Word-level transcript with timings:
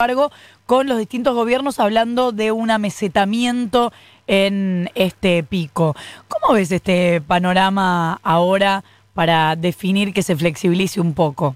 embargo, 0.00 0.32
con 0.64 0.88
los 0.88 0.96
distintos 0.96 1.34
gobiernos 1.34 1.78
hablando 1.78 2.32
de 2.32 2.52
un 2.52 2.70
amesetamiento 2.70 3.92
en 4.26 4.88
este 4.94 5.42
pico. 5.42 5.94
¿Cómo 6.26 6.54
ves 6.54 6.72
este 6.72 7.20
panorama 7.20 8.18
ahora 8.22 8.82
para 9.12 9.56
definir 9.56 10.14
que 10.14 10.22
se 10.22 10.36
flexibilice 10.36 11.02
un 11.02 11.12
poco? 11.14 11.54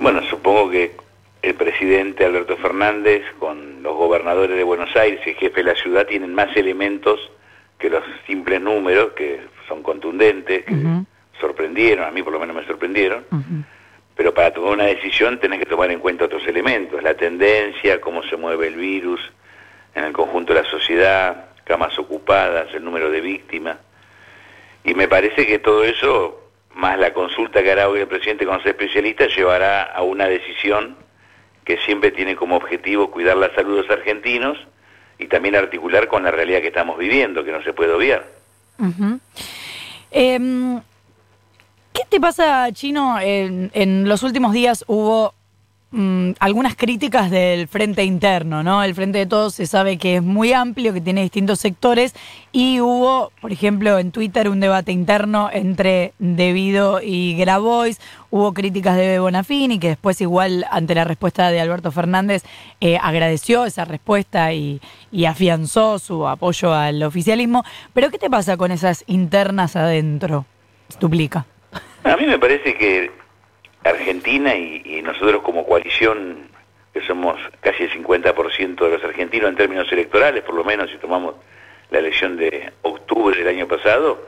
Bueno, 0.00 0.22
supongo 0.30 0.70
que 0.70 0.96
el 1.42 1.54
presidente 1.56 2.24
Alberto 2.24 2.56
Fernández 2.56 3.22
con 3.38 3.82
los 3.82 3.94
gobernadores 3.94 4.56
de 4.56 4.64
Buenos 4.64 4.96
Aires 4.96 5.20
y 5.26 5.30
el 5.30 5.36
jefe 5.36 5.62
de 5.62 5.74
la 5.74 5.74
ciudad 5.74 6.06
tienen 6.06 6.34
más 6.34 6.56
elementos 6.56 7.20
que 7.78 7.90
los 7.90 8.02
simples 8.26 8.62
números 8.62 9.12
que 9.12 9.40
son 9.68 9.82
contundentes, 9.82 10.64
que 10.64 10.74
sorprendieron, 11.38 12.06
a 12.06 12.10
mí 12.10 12.22
por 12.22 12.32
lo 12.32 12.40
menos 12.40 12.56
me 12.56 12.64
sorprendieron 12.64 13.24
pero 14.16 14.32
para 14.32 14.52
tomar 14.52 14.72
una 14.72 14.84
decisión 14.84 15.38
tenés 15.40 15.58
que 15.58 15.66
tomar 15.66 15.90
en 15.90 15.98
cuenta 15.98 16.26
otros 16.26 16.46
elementos, 16.46 17.02
la 17.02 17.14
tendencia, 17.14 18.00
cómo 18.00 18.22
se 18.22 18.36
mueve 18.36 18.68
el 18.68 18.76
virus 18.76 19.20
en 19.94 20.04
el 20.04 20.12
conjunto 20.12 20.54
de 20.54 20.62
la 20.62 20.70
sociedad, 20.70 21.46
camas 21.64 21.98
ocupadas, 21.98 22.72
el 22.74 22.84
número 22.84 23.10
de 23.10 23.20
víctimas. 23.20 23.76
Y 24.84 24.94
me 24.94 25.08
parece 25.08 25.46
que 25.46 25.58
todo 25.58 25.84
eso, 25.84 26.50
más 26.74 26.98
la 26.98 27.12
consulta 27.12 27.62
que 27.62 27.72
hará 27.72 27.88
hoy 27.88 28.00
el 28.00 28.06
presidente 28.06 28.44
con 28.44 28.58
los 28.58 28.66
especialistas, 28.66 29.34
llevará 29.34 29.82
a 29.82 30.02
una 30.02 30.26
decisión 30.26 30.96
que 31.64 31.78
siempre 31.78 32.10
tiene 32.10 32.36
como 32.36 32.56
objetivo 32.56 33.10
cuidar 33.10 33.36
la 33.36 33.52
salud 33.54 33.76
de 33.76 33.82
los 33.82 33.90
argentinos 33.90 34.58
y 35.18 35.26
también 35.26 35.56
articular 35.56 36.06
con 36.06 36.24
la 36.24 36.30
realidad 36.30 36.60
que 36.60 36.68
estamos 36.68 36.98
viviendo, 36.98 37.44
que 37.44 37.52
no 37.52 37.62
se 37.62 37.72
puede 37.72 37.92
obviar. 37.92 38.26
¿Qué 41.94 42.02
te 42.08 42.20
pasa, 42.20 42.72
Chino? 42.72 43.20
En, 43.20 44.08
los 44.08 44.24
últimos 44.24 44.52
días 44.52 44.84
hubo 44.88 45.32
mm, 45.92 46.30
algunas 46.40 46.74
críticas 46.74 47.30
del 47.30 47.68
frente 47.68 48.02
interno, 48.02 48.64
¿no? 48.64 48.82
El 48.82 48.96
frente 48.96 49.18
de 49.18 49.26
todos 49.26 49.54
se 49.54 49.66
sabe 49.66 49.96
que 49.96 50.16
es 50.16 50.22
muy 50.22 50.52
amplio, 50.52 50.92
que 50.92 51.00
tiene 51.00 51.22
distintos 51.22 51.60
sectores 51.60 52.12
y 52.50 52.80
hubo, 52.80 53.30
por 53.40 53.52
ejemplo, 53.52 53.96
en 54.00 54.10
Twitter 54.10 54.48
un 54.48 54.58
debate 54.58 54.90
interno 54.90 55.50
entre 55.52 56.14
Debido 56.18 57.00
y 57.00 57.36
Grabois. 57.36 58.00
Hubo 58.28 58.52
críticas 58.54 58.96
de 58.96 59.20
Bonafini, 59.20 59.78
que 59.78 59.90
después 59.90 60.20
igual 60.20 60.66
ante 60.72 60.96
la 60.96 61.04
respuesta 61.04 61.52
de 61.52 61.60
Alberto 61.60 61.92
Fernández 61.92 62.42
eh, 62.80 62.98
agradeció 63.00 63.66
esa 63.66 63.84
respuesta 63.84 64.52
y, 64.52 64.80
afianzó 65.28 66.00
su 66.00 66.26
apoyo 66.26 66.74
al 66.74 67.04
oficialismo. 67.04 67.62
Pero 67.92 68.10
¿qué 68.10 68.18
te 68.18 68.28
pasa 68.28 68.56
con 68.56 68.72
esas 68.72 69.04
internas 69.06 69.76
adentro? 69.76 70.44
Duplica. 70.98 71.46
A 72.04 72.16
mí 72.18 72.26
me 72.26 72.38
parece 72.38 72.74
que 72.74 73.10
Argentina 73.82 74.54
y, 74.54 75.00
nosotros 75.02 75.42
como 75.42 75.66
coalición, 75.66 76.48
que 76.92 77.00
somos 77.06 77.38
casi 77.60 77.84
el 77.84 77.92
50% 77.92 78.74
de 78.76 78.90
los 78.90 79.02
argentinos 79.02 79.48
en 79.48 79.56
términos 79.56 79.90
electorales, 79.90 80.42
por 80.42 80.54
lo 80.54 80.64
menos 80.64 80.90
si 80.90 80.98
tomamos 80.98 81.34
la 81.90 82.00
elección 82.00 82.36
de 82.36 82.72
octubre 82.82 83.38
del 83.38 83.48
año 83.48 83.66
pasado, 83.66 84.26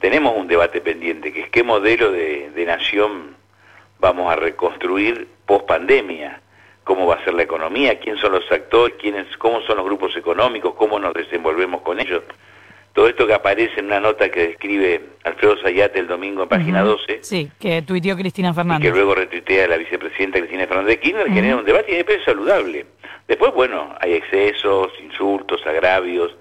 tenemos 0.00 0.34
un 0.34 0.48
debate 0.48 0.80
pendiente, 0.80 1.30
que 1.30 1.42
es 1.42 1.50
qué 1.50 1.62
modelo 1.62 2.10
de, 2.10 2.64
nación 2.66 3.36
vamos 3.98 4.32
a 4.32 4.36
reconstruir 4.36 5.28
post 5.44 5.66
pandemia, 5.66 6.40
cómo 6.84 7.06
va 7.06 7.16
a 7.16 7.24
ser 7.24 7.34
la 7.34 7.42
economía, 7.42 7.98
quién 7.98 8.16
son 8.16 8.32
los 8.32 8.50
actores, 8.50 8.96
quiénes, 8.98 9.36
cómo 9.36 9.60
son 9.62 9.76
los 9.76 9.84
grupos 9.84 10.16
económicos, 10.16 10.74
cómo 10.74 10.98
nos 10.98 11.12
desenvolvemos 11.12 11.82
con 11.82 12.00
ellos. 12.00 12.22
Todo 12.92 13.08
esto 13.08 13.26
que 13.26 13.34
aparece 13.34 13.78
en 13.78 13.86
una 13.86 14.00
nota 14.00 14.30
que 14.30 14.48
describe 14.48 15.00
Alfredo 15.24 15.56
Zayate 15.62 16.00
el 16.00 16.08
domingo 16.08 16.42
en 16.42 16.48
página 16.48 16.82
12. 16.82 17.20
Sí, 17.22 17.48
que 17.58 17.82
tuiteó 17.82 18.16
Cristina 18.16 18.52
Fernández. 18.52 18.88
Y 18.88 18.90
que 18.90 18.96
luego 18.96 19.14
retuitea 19.14 19.68
la 19.68 19.76
vicepresidenta 19.76 20.38
Cristina 20.38 20.66
Fernández 20.66 20.96
de 20.96 21.00
Kirchner, 21.00 21.28
genera 21.28 21.56
un 21.56 21.64
debate 21.64 21.92
y 21.92 21.96
después 21.96 22.18
es 22.18 22.24
saludable. 22.24 22.86
Después, 23.28 23.54
bueno, 23.54 23.94
hay 24.00 24.14
excesos, 24.14 24.88
insultos, 25.00 25.64
agravios. 25.64 26.34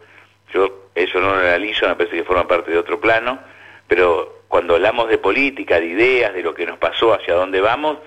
Yo 0.52 0.89
eso 0.95 1.20
no 1.20 1.36
lo 1.36 1.39
analizo, 1.39 1.88
me 1.88 1.95
parece 1.95 2.17
que 2.17 2.23
forma 2.23 2.47
parte 2.47 2.72
de 2.72 2.80
otro 2.80 2.99
plano. 2.99 3.39
Pero 3.87 4.43
cuando 4.48 4.73
hablamos 4.76 5.08
de 5.08 5.20
política, 5.20 5.80
de 5.80 5.86
ideas, 5.86 6.33
de 6.33 6.42
lo 6.42 6.55
que 6.55 6.66
nos 6.66 6.80
pasó, 6.80 7.14
hacia 7.14 7.36
dónde 7.36 7.61
vamos, 7.61 7.99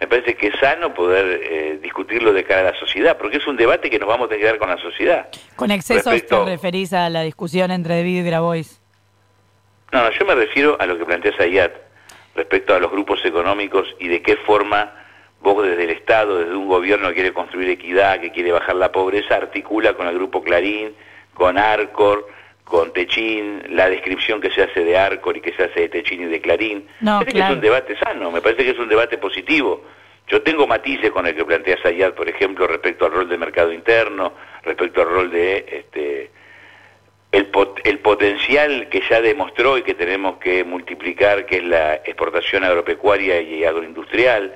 me 0.00 0.06
parece 0.06 0.34
que 0.34 0.46
es 0.46 0.58
sano 0.58 0.94
poder 0.94 1.40
eh, 1.42 1.78
discutirlo 1.82 2.32
de 2.32 2.42
cara 2.42 2.68
a 2.68 2.72
la 2.72 2.80
sociedad, 2.80 3.18
porque 3.18 3.36
es 3.36 3.46
un 3.46 3.56
debate 3.56 3.90
que 3.90 3.98
nos 3.98 4.08
vamos 4.08 4.32
a 4.32 4.36
quedar 4.36 4.58
con 4.58 4.70
la 4.70 4.78
sociedad. 4.78 5.28
¿Con 5.56 5.70
excesos 5.70 6.24
te 6.26 6.44
referís 6.44 6.94
a 6.94 7.10
la 7.10 7.20
discusión 7.20 7.70
entre 7.70 7.96
David 7.96 8.20
y 8.20 8.22
Grabois? 8.22 8.80
No, 9.92 10.02
no, 10.02 10.10
yo 10.10 10.24
me 10.24 10.34
refiero 10.34 10.78
a 10.80 10.86
lo 10.86 10.96
que 10.96 11.04
plantea 11.04 11.36
Sayat 11.36 11.72
respecto 12.34 12.74
a 12.74 12.80
los 12.80 12.90
grupos 12.90 13.22
económicos 13.26 13.94
y 13.98 14.08
de 14.08 14.22
qué 14.22 14.36
forma 14.36 14.90
vos 15.42 15.62
desde 15.66 15.84
el 15.84 15.90
Estado, 15.90 16.38
desde 16.38 16.56
un 16.56 16.68
gobierno 16.68 17.08
que 17.08 17.14
quiere 17.14 17.32
construir 17.34 17.68
equidad, 17.68 18.20
que 18.20 18.30
quiere 18.30 18.52
bajar 18.52 18.76
la 18.76 18.92
pobreza, 18.92 19.36
articula 19.36 19.92
con 19.94 20.06
el 20.06 20.14
grupo 20.14 20.42
Clarín, 20.42 20.94
con 21.34 21.58
Arcor, 21.58 22.26
con 22.70 22.92
Techín, 22.92 23.62
la 23.70 23.90
descripción 23.90 24.40
que 24.40 24.50
se 24.50 24.62
hace 24.62 24.84
de 24.84 24.96
Arcor 24.96 25.36
y 25.36 25.40
que 25.40 25.52
se 25.52 25.64
hace 25.64 25.80
de 25.80 25.88
Techín 25.88 26.22
y 26.22 26.26
de 26.26 26.40
Clarín. 26.40 26.86
No, 27.00 27.18
me 27.18 27.26
parece 27.26 27.38
que 27.38 27.44
es 27.44 27.50
un 27.50 27.60
debate 27.60 27.98
sano, 27.98 28.30
me 28.30 28.40
parece 28.40 28.64
que 28.64 28.70
es 28.70 28.78
un 28.78 28.88
debate 28.88 29.18
positivo. 29.18 29.84
Yo 30.28 30.40
tengo 30.42 30.66
matices 30.68 31.10
con 31.10 31.26
el 31.26 31.34
que 31.34 31.44
plantea 31.44 31.76
Sayat, 31.82 32.14
por 32.14 32.28
ejemplo, 32.28 32.68
respecto 32.68 33.04
al 33.04 33.12
rol 33.12 33.28
del 33.28 33.40
mercado 33.40 33.72
interno, 33.72 34.32
respecto 34.62 35.02
al 35.02 35.08
rol 35.08 35.30
de 35.30 35.66
este 35.68 36.30
el, 37.32 37.48
el 37.84 37.98
potencial 37.98 38.88
que 38.88 39.02
ya 39.08 39.20
demostró 39.20 39.76
y 39.76 39.82
que 39.82 39.94
tenemos 39.94 40.38
que 40.38 40.64
multiplicar, 40.64 41.46
que 41.46 41.58
es 41.58 41.64
la 41.64 41.94
exportación 41.96 42.64
agropecuaria 42.64 43.40
y 43.40 43.64
agroindustrial, 43.64 44.54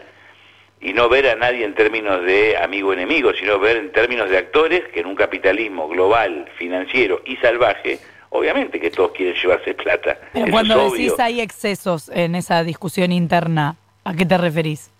y 0.80 0.92
no 0.92 1.08
ver 1.08 1.28
a 1.28 1.36
nadie 1.36 1.64
en 1.64 1.74
términos 1.74 2.22
de 2.24 2.56
amigo-enemigo, 2.56 3.32
sino 3.32 3.58
ver 3.58 3.76
en 3.76 3.92
términos 3.92 4.28
de 4.28 4.38
actores 4.38 4.82
que 4.92 5.00
en 5.00 5.06
un 5.06 5.14
capitalismo 5.14 5.88
global, 5.88 6.50
financiero 6.58 7.22
y 7.24 7.36
salvaje, 7.36 7.98
obviamente 8.30 8.80
que 8.80 8.90
todos 8.90 9.12
quieren 9.12 9.34
llevarse 9.34 9.74
plata. 9.74 10.18
Pero 10.32 10.50
cuando 10.50 10.90
decís 10.90 11.14
hay 11.18 11.40
excesos 11.40 12.10
en 12.12 12.34
esa 12.34 12.64
discusión 12.64 13.12
interna, 13.12 13.76
¿a 14.04 14.14
qué 14.14 14.26
te 14.26 14.36
referís? 14.36 14.90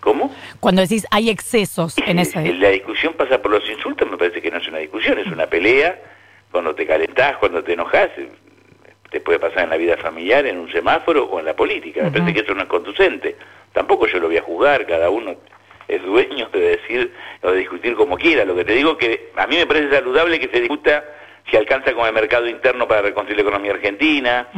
¿Cómo? 0.00 0.32
Cuando 0.60 0.82
decís 0.82 1.06
hay 1.10 1.30
excesos 1.30 1.96
en 1.98 2.18
esa... 2.18 2.40
La 2.40 2.68
discusión 2.70 3.14
pasa 3.14 3.40
por 3.40 3.50
los 3.50 3.68
insultos, 3.68 4.08
me 4.10 4.16
parece 4.16 4.42
que 4.42 4.50
no 4.50 4.58
es 4.58 4.68
una 4.68 4.78
discusión, 4.78 5.18
es 5.18 5.26
una 5.26 5.46
pelea, 5.46 5.98
cuando 6.52 6.74
te 6.74 6.86
calentás, 6.86 7.38
cuando 7.38 7.62
te 7.64 7.72
enojas, 7.72 8.10
te 9.10 9.20
puede 9.20 9.38
pasar 9.38 9.64
en 9.64 9.70
la 9.70 9.76
vida 9.76 9.96
familiar, 9.96 10.46
en 10.46 10.58
un 10.58 10.70
semáforo 10.70 11.24
o 11.24 11.38
en 11.38 11.44
la 11.44 11.54
política, 11.54 12.02
me 12.02 12.10
parece 12.10 12.34
que 12.34 12.40
eso 12.40 12.54
no 12.54 12.62
es 12.62 12.68
conducente. 12.68 13.36
Tampoco 13.76 14.06
yo 14.06 14.18
lo 14.20 14.28
voy 14.28 14.38
a 14.38 14.42
juzgar, 14.42 14.86
cada 14.86 15.10
uno 15.10 15.36
es 15.86 16.02
dueño 16.02 16.48
de 16.50 16.60
decir 16.60 17.12
o 17.42 17.50
de 17.50 17.58
discutir 17.58 17.94
como 17.94 18.16
quiera. 18.16 18.42
Lo 18.46 18.56
que 18.56 18.64
te 18.64 18.72
digo 18.72 18.96
que 18.96 19.32
a 19.36 19.46
mí 19.46 19.56
me 19.56 19.66
parece 19.66 19.90
saludable 19.90 20.40
que 20.40 20.48
se 20.48 20.62
discuta 20.62 21.04
si 21.50 21.58
alcanza 21.58 21.92
con 21.92 22.06
el 22.06 22.14
mercado 22.14 22.48
interno 22.48 22.88
para 22.88 23.02
reconstruir 23.02 23.36
la 23.36 23.42
economía 23.42 23.72
argentina, 23.72 24.48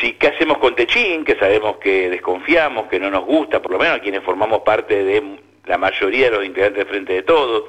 si 0.00 0.14
qué 0.14 0.28
hacemos 0.28 0.56
con 0.56 0.74
Techín, 0.74 1.26
que 1.26 1.36
sabemos 1.36 1.76
que 1.76 2.08
desconfiamos, 2.08 2.88
que 2.88 2.98
no 2.98 3.10
nos 3.10 3.26
gusta, 3.26 3.60
por 3.60 3.72
lo 3.72 3.78
menos 3.78 3.98
a 3.98 4.00
quienes 4.00 4.22
formamos 4.22 4.62
parte 4.62 5.04
de 5.04 5.40
la 5.66 5.76
mayoría 5.76 6.30
de 6.30 6.36
los 6.38 6.46
integrantes 6.46 6.78
del 6.78 6.88
Frente 6.88 7.12
de 7.12 7.22
Todos, 7.24 7.64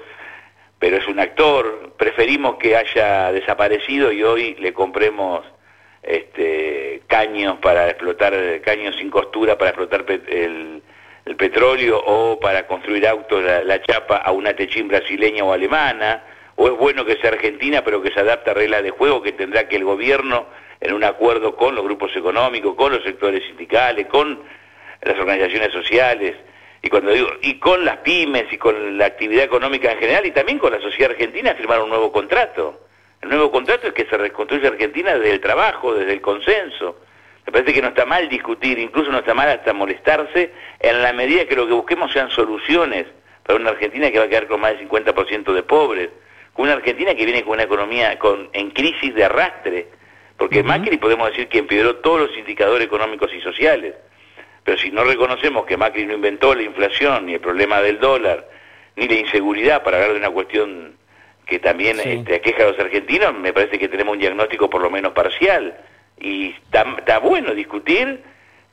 pero 0.79 0.96
es 0.96 1.06
un 1.09 1.19
actor, 1.19 1.91
preferimos 1.97 2.56
que 2.56 2.78
haya 2.78 3.34
desaparecido 3.34 4.13
y 4.13 4.23
hoy 4.23 4.56
le 4.61 4.72
compremos 4.72 5.44
este, 6.01 6.78
caños 7.09 7.58
para 7.59 7.90
explotar, 7.90 8.34
caños 8.62 8.96
sin 8.96 9.09
costura 9.09 9.58
para 9.58 9.72
explotar 9.72 10.06
el, 10.28 10.81
petróleo 11.38 12.02
o 12.03 12.40
para 12.40 12.66
construir 12.66 13.06
autos 13.06 13.44
la, 13.44 13.81
chapa 13.84 14.18
a 14.18 14.31
una 14.31 14.53
techín 14.53 14.88
brasileña 14.88 15.44
o 15.44 15.53
alemana, 15.53 16.24
o 16.56 16.68
es 16.68 16.74
bueno 16.78 17.06
que 17.06 17.18
sea 17.18 17.31
argentina 17.31 17.84
pero 17.84 18.02
que 18.02 18.12
se 18.12 18.20
adapte 18.20 18.50
a 18.50 18.53
reglas 18.53 18.84
de 18.84 18.90
juego 18.92 19.22
que 19.22 19.34
tendrá 19.34 19.68
que 19.68 19.75
el 19.75 19.84
gobierno, 19.84 20.47
en 20.81 20.94
un 20.94 21.03
acuerdo 21.03 21.56
con 21.56 21.75
los 21.75 21.84
grupos 21.84 22.16
económicos, 22.16 22.75
con 22.75 22.94
los 22.94 23.03
sectores 23.03 23.44
sindicales, 23.46 24.08
con 24.08 24.40
las 25.02 25.18
organizaciones 25.20 25.72
sociales, 25.72 26.36
y 26.81 26.90
cuando 26.90 27.12
digo, 27.12 27.30
y 27.41 27.59
con 27.59 27.84
las 27.86 27.97
pymes 27.97 28.46
y 28.52 28.58
con 28.58 28.97
la 28.97 29.05
actividad 29.05 29.44
económica 29.44 29.91
en 29.91 30.00
general 30.00 30.26
y 30.26 30.32
también 30.32 30.59
con 30.59 30.72
la 30.72 30.79
sociedad 30.79 31.12
argentina 31.12 31.53
firmar 31.55 31.82
un 31.82 31.90
nuevo 31.90 32.12
contrato. 32.12 32.89
El 33.21 33.29
nuevo 33.29 33.51
contrato 33.51 33.87
es 33.87 33.93
que 33.93 34.05
se 34.05 34.17
reconstruye 34.17 34.67
Argentina 34.67 35.16
desde 35.16 35.33
el 35.33 35.41
trabajo, 35.41 35.93
desde 35.93 36.13
el 36.13 36.21
consenso. 36.21 36.97
Me 37.45 37.51
parece 37.51 37.73
que 37.73 37.81
no 37.81 37.89
está 37.89 38.05
mal 38.05 38.29
discutir, 38.29 38.79
incluso 38.79 39.11
no 39.11 39.19
está 39.19 39.33
mal 39.33 39.49
hasta 39.49 39.73
molestarse, 39.73 40.53
en 40.79 41.01
la 41.01 41.11
medida 41.13 41.45
que 41.45 41.55
lo 41.55 41.67
que 41.67 41.73
busquemos 41.73 42.11
sean 42.11 42.29
soluciones 42.29 43.07
para 43.43 43.59
una 43.59 43.71
Argentina 43.71 44.11
que 44.11 44.19
va 44.19 44.25
a 44.25 44.29
quedar 44.29 44.47
con 44.47 44.61
más 44.61 44.77
del 44.77 44.87
50% 44.87 45.53
de 45.53 45.63
pobres, 45.63 46.09
con 46.53 46.66
una 46.66 46.73
Argentina 46.73 47.16
que 47.16 47.25
viene 47.25 47.43
con 47.43 47.53
una 47.53 47.63
economía 47.63 48.17
con, 48.19 48.49
en 48.53 48.71
crisis 48.71 49.13
de 49.16 49.23
arrastre, 49.23 49.87
porque 50.37 50.63
Macri 50.63 50.97
podemos 50.97 51.29
decir 51.29 51.47
que 51.47 51.57
empeoró 51.57 51.97
todos 51.97 52.29
los 52.29 52.37
indicadores 52.37 52.85
económicos 52.85 53.33
y 53.33 53.41
sociales, 53.41 53.95
pero 54.63 54.77
si 54.77 54.91
no 54.91 55.03
reconocemos 55.03 55.66
que 55.66 55.75
Macri 55.75 56.05
no 56.05 56.13
inventó 56.13 56.53
la 56.53 56.61
inflación, 56.61 57.25
ni 57.25 57.33
el 57.33 57.41
problema 57.41 57.81
del 57.81 57.99
dólar, 57.99 58.47
ni 58.95 59.07
la 59.07 59.16
inseguridad, 59.16 59.83
para 59.83 59.97
hablar 59.97 60.13
de 60.13 60.19
una 60.19 60.29
cuestión 60.29 60.95
que 61.49 61.59
también 61.59 61.99
este, 61.99 62.35
aqueja 62.35 62.63
a 62.63 62.67
los 62.67 62.79
argentinos, 62.79 63.34
me 63.34 63.51
parece 63.51 63.79
que 63.79 63.90
tenemos 63.90 64.13
un 64.13 64.19
diagnóstico 64.19 64.69
por 64.69 64.81
lo 64.81 64.91
menos 64.91 65.13
parcial. 65.13 65.75
Y 66.19 66.53
está, 66.72 67.17
bueno 67.19 67.55
discutir 67.55 68.22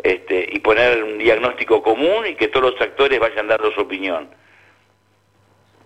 este, 0.02 0.48
y 0.52 0.58
poner 0.58 1.02
un 1.02 1.18
diagnóstico 1.18 1.82
común 1.82 2.26
y 2.28 2.34
que 2.34 2.48
todos 2.48 2.72
los 2.72 2.80
actores 2.80 3.18
vayan 3.18 3.48
dando 3.48 3.72
su 3.72 3.80
opinión. 3.80 4.28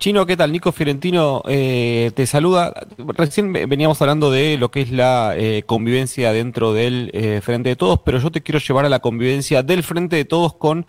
Chino, 0.01 0.25
¿qué 0.25 0.35
tal? 0.35 0.51
Nico 0.51 0.73
Fiorentino 0.73 1.43
eh, 1.47 2.11
te 2.15 2.27
saluda. 2.27 2.73
Recién 2.97 3.53
veníamos 3.53 4.01
hablando 4.01 4.31
de 4.31 4.57
lo 4.57 4.71
que 4.71 4.81
es 4.81 4.91
la 4.91 5.35
eh, 5.37 5.63
convivencia 5.67 6.33
dentro 6.33 6.73
del 6.73 7.11
eh, 7.13 7.43
Frente 7.43 7.69
de 7.69 7.77
Todos, 7.77 8.01
pero 8.03 8.19
yo 8.19 8.31
te 8.31 8.41
quiero 8.41 8.61
llevar 8.61 8.87
a 8.87 8.89
la 8.89 9.01
convivencia 9.01 9.63
del 9.63 9.83
Frente 9.83 10.17
de 10.17 10.25
Todos 10.25 10.55
con 10.55 10.87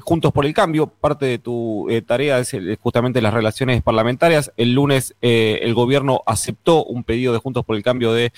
Juntos 0.00 0.32
por 0.32 0.46
el 0.46 0.54
Cambio. 0.54 0.86
Parte 0.86 1.26
de 1.26 1.38
tu 1.38 1.88
tarea 2.06 2.38
es 2.38 2.56
justamente 2.80 3.20
las 3.20 3.34
relaciones 3.34 3.82
parlamentarias. 3.82 4.50
El 4.56 4.72
lunes 4.72 5.14
el 5.20 5.74
gobierno 5.74 6.22
aceptó 6.24 6.84
un 6.84 7.04
pedido 7.04 7.34
de 7.34 7.38
Juntos 7.38 7.66
por 7.66 7.76
el 7.76 7.82
Cambio 7.82 8.14
de 8.14 8.32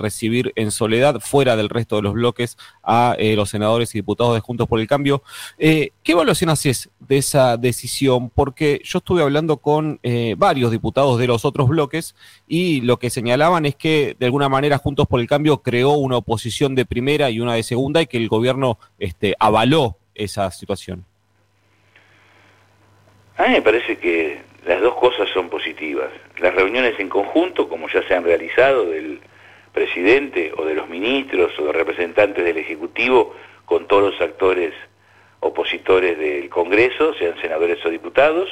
recibir 0.00 0.52
en 0.56 0.72
soledad, 0.72 1.20
fuera 1.20 1.54
del 1.54 1.68
resto 1.68 1.94
de 1.94 2.02
los 2.02 2.14
bloques, 2.14 2.56
a 2.82 3.16
los 3.36 3.50
senadores 3.50 3.94
y 3.94 3.98
diputados 3.98 4.34
de 4.34 4.40
Juntos 4.40 4.66
por 4.66 4.80
el 4.80 4.88
Cambio. 4.88 5.22
¿Qué 5.58 5.92
evaluación 6.06 6.50
haces 6.50 6.90
de 6.98 7.18
esa 7.18 7.56
decisión? 7.56 8.28
Porque 8.28 8.80
yo 8.82 8.98
estuve 8.98 9.11
estuve 9.12 9.24
hablando 9.24 9.58
con 9.58 10.00
eh, 10.02 10.36
varios 10.38 10.70
diputados 10.70 11.18
de 11.18 11.26
los 11.26 11.44
otros 11.44 11.68
bloques 11.68 12.14
y 12.48 12.80
lo 12.80 12.96
que 12.96 13.10
señalaban 13.10 13.66
es 13.66 13.74
que 13.74 14.16
de 14.18 14.24
alguna 14.24 14.48
manera 14.48 14.78
Juntos 14.78 15.06
por 15.06 15.20
el 15.20 15.26
Cambio 15.26 15.58
creó 15.58 15.90
una 15.90 16.16
oposición 16.16 16.74
de 16.74 16.86
primera 16.86 17.28
y 17.28 17.38
una 17.38 17.52
de 17.52 17.62
segunda 17.62 18.00
y 18.00 18.06
que 18.06 18.16
el 18.16 18.28
gobierno 18.28 18.78
este, 18.98 19.34
avaló 19.38 19.98
esa 20.14 20.50
situación. 20.50 21.04
A 23.36 23.48
mí 23.48 23.50
me 23.50 23.60
parece 23.60 23.98
que 23.98 24.40
las 24.64 24.80
dos 24.80 24.94
cosas 24.94 25.28
son 25.34 25.50
positivas. 25.50 26.08
Las 26.38 26.54
reuniones 26.54 26.98
en 26.98 27.10
conjunto, 27.10 27.68
como 27.68 27.90
ya 27.90 28.02
se 28.08 28.14
han 28.14 28.24
realizado 28.24 28.86
del 28.86 29.20
presidente 29.74 30.54
o 30.56 30.64
de 30.64 30.74
los 30.74 30.88
ministros 30.88 31.52
o 31.58 31.66
de 31.66 31.72
representantes 31.72 32.42
del 32.42 32.56
Ejecutivo 32.56 33.34
con 33.66 33.86
todos 33.86 34.14
los 34.14 34.20
actores 34.22 34.72
opositores 35.40 36.18
del 36.18 36.48
Congreso, 36.48 37.12
sean 37.18 37.38
senadores 37.42 37.84
o 37.84 37.90
diputados, 37.90 38.48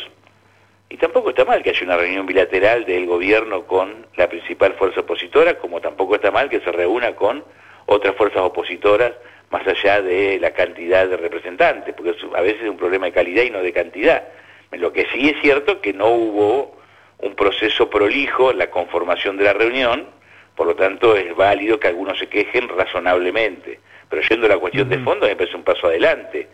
y 0.91 0.97
tampoco 0.97 1.31
está 1.31 1.45
mal 1.45 1.63
que 1.63 1.71
haya 1.71 1.85
una 1.85 1.97
reunión 1.97 2.27
bilateral 2.27 2.85
del 2.85 3.07
gobierno 3.07 3.65
con 3.65 4.07
la 4.17 4.29
principal 4.29 4.75
fuerza 4.75 5.01
opositora, 5.01 5.57
como 5.57 5.81
tampoco 5.81 6.17
está 6.17 6.33
mal 6.33 6.51
que 6.51 6.61
se 6.61 6.73
reúna 6.73 7.15
con 7.15 7.45
otras 7.87 8.17
fuerzas 8.17 8.43
opositoras 8.43 9.13
más 9.51 9.65
allá 9.67 10.03
de 10.03 10.41
la 10.41 10.51
cantidad 10.51 11.07
de 11.07 11.17
representantes, 11.17 11.95
porque 11.95 12.17
a 12.35 12.41
veces 12.41 12.63
es 12.63 12.69
un 12.69 12.77
problema 12.77 13.07
de 13.07 13.13
calidad 13.13 13.45
y 13.45 13.51
no 13.51 13.63
de 13.63 13.73
cantidad. 13.73 14.25
Lo 14.73 14.93
que 14.93 15.07
sí 15.13 15.29
es 15.29 15.41
cierto 15.41 15.81
que 15.81 15.93
no 15.93 16.09
hubo 16.09 16.77
un 17.19 17.37
proceso 17.37 17.89
prolijo 17.89 18.51
en 18.51 18.59
la 18.59 18.71
conformación 18.71 19.37
de 19.37 19.45
la 19.45 19.53
reunión, 19.53 20.09
por 20.57 20.67
lo 20.67 20.75
tanto 20.75 21.17
es 21.17 21.35
válido 21.37 21.79
que 21.79 21.87
algunos 21.87 22.19
se 22.19 22.29
quejen 22.29 22.69
razonablemente. 22.69 23.79
Pero 24.09 24.23
yendo 24.23 24.47
a 24.47 24.51
la 24.51 24.59
cuestión 24.59 24.89
de 24.89 24.99
fondo, 24.99 25.27
me 25.27 25.37
parece 25.37 25.57
un 25.57 25.63
paso 25.63 25.87
adelante, 25.87 26.49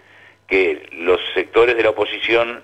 que 0.47 0.89
los 0.93 1.21
sectores 1.35 1.75
de 1.75 1.83
la 1.83 1.91
oposición 1.91 2.63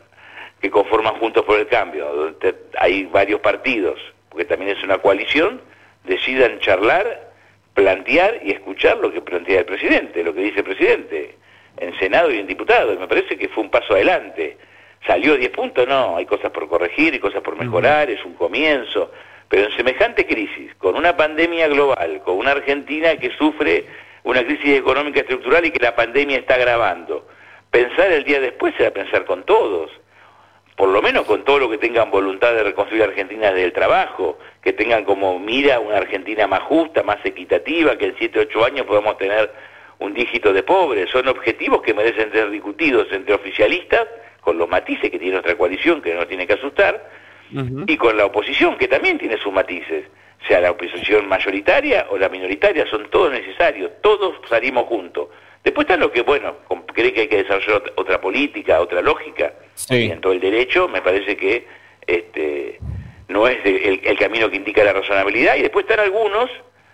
que 0.62 0.70
conforman 0.70 1.16
Juntos 1.16 1.44
por 1.44 1.58
el 1.58 1.66
Cambio, 1.66 2.06
donde 2.14 2.54
hay 2.78 3.04
varios 3.06 3.40
partidos, 3.40 3.98
porque 4.30 4.44
también 4.44 4.76
es 4.76 4.82
una 4.84 4.98
coalición, 4.98 5.60
decidan 6.04 6.60
charlar, 6.60 7.32
plantear 7.74 8.38
y 8.44 8.52
escuchar 8.52 8.98
lo 8.98 9.12
que 9.12 9.20
plantea 9.20 9.58
el 9.58 9.64
presidente, 9.64 10.22
lo 10.22 10.32
que 10.32 10.40
dice 10.40 10.60
el 10.60 10.64
presidente, 10.64 11.36
en 11.78 11.98
Senado 11.98 12.30
y 12.30 12.38
en 12.38 12.46
diputados. 12.46 12.96
Me 12.98 13.08
parece 13.08 13.36
que 13.36 13.48
fue 13.48 13.64
un 13.64 13.70
paso 13.70 13.94
adelante. 13.94 14.56
¿Salió 15.04 15.36
10 15.36 15.50
puntos? 15.50 15.88
No, 15.88 16.16
hay 16.16 16.26
cosas 16.26 16.52
por 16.52 16.68
corregir 16.68 17.12
y 17.12 17.18
cosas 17.18 17.42
por 17.42 17.56
mejorar, 17.56 18.08
es 18.08 18.24
un 18.24 18.34
comienzo. 18.34 19.10
Pero 19.48 19.64
en 19.64 19.76
semejante 19.76 20.24
crisis, 20.26 20.72
con 20.76 20.94
una 20.94 21.16
pandemia 21.16 21.66
global, 21.66 22.22
con 22.24 22.36
una 22.36 22.52
Argentina 22.52 23.16
que 23.16 23.30
sufre 23.36 23.84
una 24.22 24.44
crisis 24.44 24.78
económica 24.78 25.20
estructural 25.20 25.64
y 25.64 25.72
que 25.72 25.82
la 25.82 25.96
pandemia 25.96 26.38
está 26.38 26.54
agravando, 26.54 27.26
pensar 27.68 28.12
el 28.12 28.22
día 28.22 28.38
después 28.38 28.74
era 28.78 28.92
pensar 28.92 29.24
con 29.24 29.42
todos 29.42 29.90
por 30.82 30.90
lo 30.90 31.00
menos 31.00 31.26
con 31.26 31.44
todo 31.44 31.60
lo 31.60 31.70
que 31.70 31.78
tengan 31.78 32.10
voluntad 32.10 32.52
de 32.54 32.64
reconstruir 32.64 33.04
Argentina 33.04 33.52
desde 33.52 33.66
el 33.66 33.72
trabajo, 33.72 34.40
que 34.60 34.72
tengan 34.72 35.04
como 35.04 35.38
mira 35.38 35.78
una 35.78 35.98
Argentina 35.98 36.48
más 36.48 36.62
justa, 36.62 37.04
más 37.04 37.18
equitativa, 37.24 37.96
que 37.96 38.06
en 38.06 38.16
7, 38.18 38.40
8 38.50 38.64
años 38.64 38.86
podamos 38.86 39.16
tener 39.16 39.48
un 40.00 40.12
dígito 40.12 40.52
de 40.52 40.64
pobres. 40.64 41.08
Son 41.08 41.28
objetivos 41.28 41.82
que 41.82 41.94
merecen 41.94 42.32
ser 42.32 42.50
discutidos 42.50 43.06
entre 43.12 43.32
oficialistas, 43.32 44.08
con 44.40 44.58
los 44.58 44.68
matices 44.68 45.08
que 45.08 45.20
tiene 45.20 45.34
nuestra 45.34 45.54
coalición, 45.54 46.02
que 46.02 46.14
no 46.14 46.26
tiene 46.26 46.48
que 46.48 46.54
asustar, 46.54 47.08
y 47.86 47.96
con 47.96 48.16
la 48.16 48.26
oposición, 48.26 48.76
que 48.76 48.88
también 48.88 49.18
tiene 49.18 49.38
sus 49.38 49.52
matices, 49.52 50.06
sea 50.48 50.60
la 50.60 50.72
oposición 50.72 51.28
mayoritaria 51.28 52.08
o 52.10 52.18
la 52.18 52.28
minoritaria, 52.28 52.88
son 52.90 53.08
todos 53.08 53.30
necesarios, 53.30 53.92
todos 54.00 54.34
salimos 54.48 54.86
juntos. 54.86 55.28
Después 55.64 55.84
está 55.86 55.96
lo 55.96 56.10
que, 56.10 56.22
bueno, 56.22 56.56
cree 56.92 57.12
que 57.12 57.22
hay 57.22 57.28
que 57.28 57.44
desarrollar 57.44 57.92
otra 57.96 58.20
política, 58.20 58.80
otra 58.80 59.00
lógica. 59.00 59.52
Sí. 59.74 60.10
En 60.10 60.20
todo 60.20 60.32
el 60.32 60.40
derecho 60.40 60.88
me 60.88 61.02
parece 61.02 61.36
que 61.36 61.66
este, 62.06 62.78
no 63.28 63.46
es 63.46 63.58
el, 63.64 64.18
camino 64.18 64.50
que 64.50 64.56
indica 64.56 64.82
la 64.82 64.92
razonabilidad. 64.92 65.56
Y 65.56 65.62
después 65.62 65.84
están 65.84 66.00
algunos, 66.00 66.50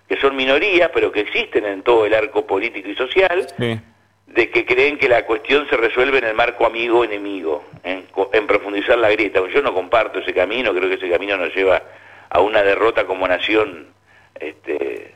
que 0.06 0.18
son 0.20 0.36
minorías, 0.36 0.90
pero 0.92 1.10
que 1.10 1.20
existen 1.20 1.64
en 1.64 1.82
todo 1.82 2.04
el 2.04 2.14
arco 2.14 2.46
político 2.46 2.88
y 2.90 2.94
social, 2.94 3.46
de 4.26 4.50
que 4.50 4.66
creen 4.66 4.98
que 4.98 5.08
la 5.08 5.24
cuestión 5.24 5.66
se 5.70 5.76
resuelve 5.76 6.18
en 6.18 6.24
el 6.24 6.34
marco 6.34 6.66
amigo-enemigo, 6.66 7.64
en, 7.84 8.04
en 8.32 8.46
profundizar 8.46 8.98
la 8.98 9.10
grieta. 9.10 9.40
Yo 9.52 9.62
no 9.62 9.72
comparto 9.72 10.18
ese 10.18 10.34
camino, 10.34 10.74
creo 10.74 10.90
que 10.90 10.96
ese 10.96 11.08
camino 11.08 11.38
nos 11.38 11.54
lleva 11.54 11.82
a 12.28 12.40
una 12.40 12.62
derrota 12.62 13.06
como 13.06 13.26
nación 13.26 13.88
este, 14.38 15.14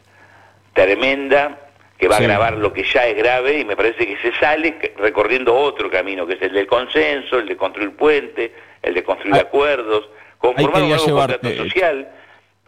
tremenda 0.73 1.59
que 2.03 2.09
va 2.09 2.17
a 2.17 2.19
agravar 2.19 2.55
lo 2.55 2.73
que 2.73 2.83
ya 2.83 3.07
es 3.07 3.17
grave 3.17 3.61
y 3.61 3.65
me 3.65 3.77
parece 3.77 4.05
que 4.05 4.17
se 4.17 4.37
sale 4.41 4.75
recorriendo 4.97 5.55
otro 5.55 5.89
camino, 5.89 6.27
que 6.27 6.33
es 6.33 6.43
el 6.43 6.53
del 6.53 6.67
consenso, 6.67 7.39
el 7.39 7.47
de 7.47 7.57
construir 7.57 7.95
puentes, 7.95 8.51
el 8.83 8.95
de 8.95 9.05
construir 9.05 9.37
ah, 9.37 9.43
acuerdos, 9.43 10.09
conformar 10.39 10.83
un 10.83 10.89
nuevo 10.89 11.05
contrato 11.05 11.49
social. 11.55 12.09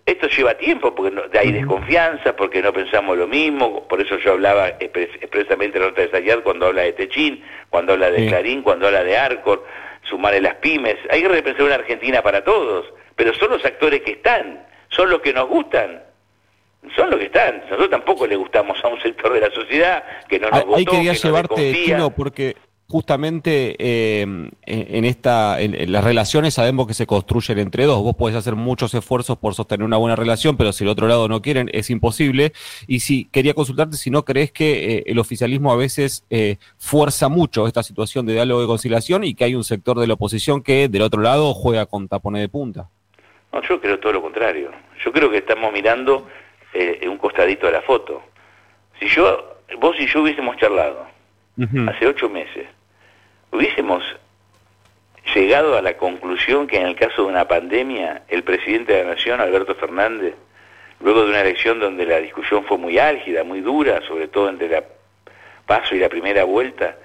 Esto 0.07 0.29
lleva 0.29 0.55
tiempo 0.55 0.95
porque 0.95 1.37
hay 1.37 1.51
desconfianza, 1.51 2.37
porque 2.37 2.63
no 2.63 2.73
pensamos 2.73 3.19
lo 3.19 3.27
mismo, 3.27 3.89
por 3.89 4.01
eso 4.01 4.17
yo 4.19 4.35
hablaba 4.35 4.69
expresamente 4.79 5.81
la 5.81 5.87
nota 5.87 6.03
de 6.03 6.11
Sayar 6.13 6.45
cuando 6.45 6.67
habla 6.67 6.83
de 6.83 6.93
Techín, 6.93 7.43
cuando 7.71 7.95
habla 7.95 8.13
de 8.13 8.29
Clarín, 8.29 8.63
cuando 8.63 8.87
habla 8.87 9.03
de 9.03 9.19
Arcor, 9.19 9.67
sumarle 10.03 10.43
las 10.43 10.55
pymes. 10.59 10.95
Hay 11.11 11.23
que 11.23 11.29
repensar 11.29 11.65
una 11.65 11.75
Argentina 11.75 12.23
para 12.23 12.45
todos, 12.45 12.87
pero 13.17 13.35
son 13.35 13.51
los 13.51 13.65
actores 13.65 14.03
que 14.03 14.13
están, 14.13 14.65
son 14.91 15.11
los 15.11 15.21
que 15.23 15.33
nos 15.33 15.49
gustan 15.49 16.05
son 16.97 17.11
los 17.11 17.19
que 17.19 17.27
están. 17.27 17.61
Nosotros 17.63 17.91
tampoco 17.91 18.27
le 18.27 18.37
gustamos 18.37 18.83
a 18.85 18.89
un 18.89 19.01
sector 19.01 19.33
de 19.33 19.41
la 19.41 19.51
sociedad 19.51 20.05
que 20.29 20.39
no 20.39 20.51
nos 20.51 20.65
votó, 20.65 20.77
Ahí 20.77 20.85
quería 20.85 21.13
llevarte, 21.13 21.73
Chino, 21.85 22.11
porque 22.11 22.57
justamente 22.87 23.75
eh, 23.79 24.23
en, 24.67 25.05
esta, 25.05 25.61
en, 25.61 25.91
las 25.91 26.05
relaciones 26.05 26.55
sabemos 26.55 26.87
que 26.87 26.95
se 26.95 27.07
construyen 27.07 27.59
entre 27.59 27.85
dos. 27.85 28.03
Vos 28.03 28.15
podés 28.15 28.37
hacer 28.37 28.55
muchos 28.55 28.95
esfuerzos 28.95 29.39
por 29.39 29.55
sostener 29.55 29.85
una 29.85 29.97
buena 29.97 30.17
relación, 30.17 30.57
pero 30.57 30.73
si 30.73 30.85
el 30.85 30.91
otro 30.91 31.09
lado 31.09 31.29
no 31.29 31.43
quieren, 31.43 31.71
es 31.73 31.91
imposible. 31.91 32.53
Y 32.87 33.01
si 33.01 33.25
quería 33.27 33.55
consultarte 33.55 33.97
si 33.97 34.11
no 34.11 34.25
crees 34.25 34.53
que 34.53 34.99
eh, 34.99 35.03
el 35.07 35.19
oficialismo 35.19 35.73
a 35.73 35.77
veces 35.77 36.25
eh, 36.31 36.57
fuerza 36.77 37.29
mucho 37.29 37.67
esta 37.67 37.83
situación 37.83 38.27
de 38.27 38.35
diálogo 38.35 38.63
y 38.63 38.67
conciliación 38.67 39.25
y 39.25 39.35
que 39.35 39.45
hay 39.45 39.55
un 39.55 39.65
sector 39.65 39.99
de 39.99 40.07
la 40.07 40.15
oposición 40.15 40.63
que 40.63 40.89
del 40.89 41.03
otro 41.03 41.23
lado 41.23 41.55
juega 41.55 41.87
con 41.87 42.07
tapones 42.09 42.43
de 42.43 42.49
punta. 42.49 42.89
No, 43.53 43.63
yo 43.63 43.81
creo 43.81 43.99
todo 43.99 44.13
lo 44.13 44.23
contrario. 44.23 44.71
Yo 45.05 45.13
creo 45.13 45.31
que 45.31 45.39
estamos 45.39 45.73
mirando 45.73 46.27
eh, 46.75 47.09
un 47.09 47.19
costadito 47.19 47.67
de 47.67 47.73
la 47.73 47.83
foto. 47.83 48.23
Si 48.99 49.07
yo, 49.07 49.59
vos 49.79 49.97
y 49.99 50.07
yo 50.07 50.23
hubiésemos 50.23 50.57
charlado 50.57 51.07
hace 51.89 52.07
ocho 52.07 52.29
meses, 52.29 52.67
hubiésemos 53.53 54.03
llegado 55.35 55.77
a 55.77 55.83
la 55.83 55.97
conclusión 55.97 56.67
que 56.67 56.77
en 56.77 56.89
el 56.89 56.97
caso 56.97 57.23
de 57.23 57.29
una 57.29 57.47
pandemia, 57.47 58.23
el 58.29 58.43
presidente 58.43 58.93
de 58.93 59.05
la 59.05 59.15
Nación, 59.15 59.41
Alberto 59.41 59.75
Fernández, 59.77 60.35
luego 61.01 61.25
de 61.25 61.31
una 61.31 61.41
elección 61.41 61.81
donde 61.81 62.07
la 62.07 62.19
discusión 62.19 62.65
fue 62.65 62.77
muy 62.77 62.99
álgida, 62.99 63.45
muy 63.45 63.61
dura, 63.61 64.01
sobre 64.07 64.29
todo 64.29 64.49
entre 64.49 64.69
la 64.69 64.85
paso 65.67 65.95
y 65.95 65.99
la 65.99 66.09
primera 66.09 66.45
vuelta, 66.45 66.97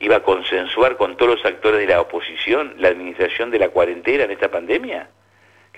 iba 0.00 0.16
a 0.16 0.22
consensuar 0.22 0.96
con 0.96 1.16
todos 1.16 1.36
los 1.36 1.44
actores 1.44 1.80
de 1.80 1.86
la 1.86 2.00
oposición 2.00 2.74
la 2.78 2.88
administración 2.88 3.50
de 3.50 3.58
la 3.58 3.68
cuarentena 3.68 4.24
en 4.24 4.30
esta 4.30 4.50
pandemia? 4.50 5.08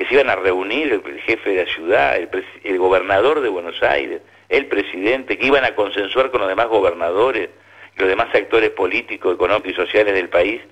Que 0.00 0.07
se 0.07 0.14
iban 0.14 0.30
a 0.30 0.37
reunir 0.37 0.90
el, 0.95 1.21
jefe 1.21 1.50
de 1.50 1.62
la 1.62 1.71
ciudad, 1.71 2.16
el, 2.16 2.78
gobernador 2.78 3.42
de 3.42 3.50
Buenos 3.50 3.83
Aires, 3.83 4.23
el 4.49 4.64
presidente, 4.64 5.37
que 5.37 5.45
iban 5.45 5.62
a 5.62 5.75
consensuar 5.75 6.30
con 6.30 6.40
los 6.40 6.49
demás 6.49 6.69
gobernadores 6.69 7.50
y 7.95 8.00
los 8.00 8.09
demás 8.09 8.35
actores 8.35 8.71
políticos, 8.71 9.35
económicos 9.35 9.73
y 9.73 9.75
sociales 9.75 10.14
del 10.14 10.30
país 10.30 10.62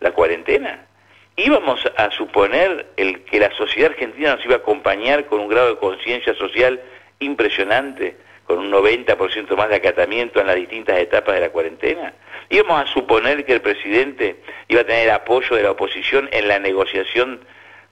la 0.00 0.12
cuarentena. 0.12 0.86
Íbamos 1.36 1.84
a 1.94 2.10
suponer 2.12 2.86
el, 2.96 3.22
que 3.24 3.38
la 3.38 3.54
sociedad 3.54 3.90
argentina 3.90 4.36
nos 4.36 4.44
iba 4.46 4.54
a 4.54 4.58
acompañar 4.60 5.26
con 5.26 5.40
un 5.40 5.48
grado 5.48 5.74
de 5.74 5.76
conciencia 5.76 6.32
social 6.36 6.80
impresionante, 7.18 8.16
con 8.44 8.60
un 8.60 8.72
90% 8.72 9.56
más 9.56 9.68
de 9.68 9.76
acatamiento 9.76 10.40
en 10.40 10.46
las 10.46 10.56
distintas 10.56 10.98
etapas 11.00 11.34
de 11.34 11.42
la 11.42 11.50
cuarentena. 11.50 12.14
Íbamos 12.48 12.80
a 12.80 12.86
suponer 12.86 13.44
que 13.44 13.52
el 13.52 13.60
presidente 13.60 14.36
iba 14.68 14.80
a 14.80 14.84
tener 14.84 15.10
apoyo 15.10 15.54
de 15.54 15.64
la 15.64 15.72
oposición 15.72 16.30
en 16.32 16.48
la 16.48 16.58
negociación 16.58 17.40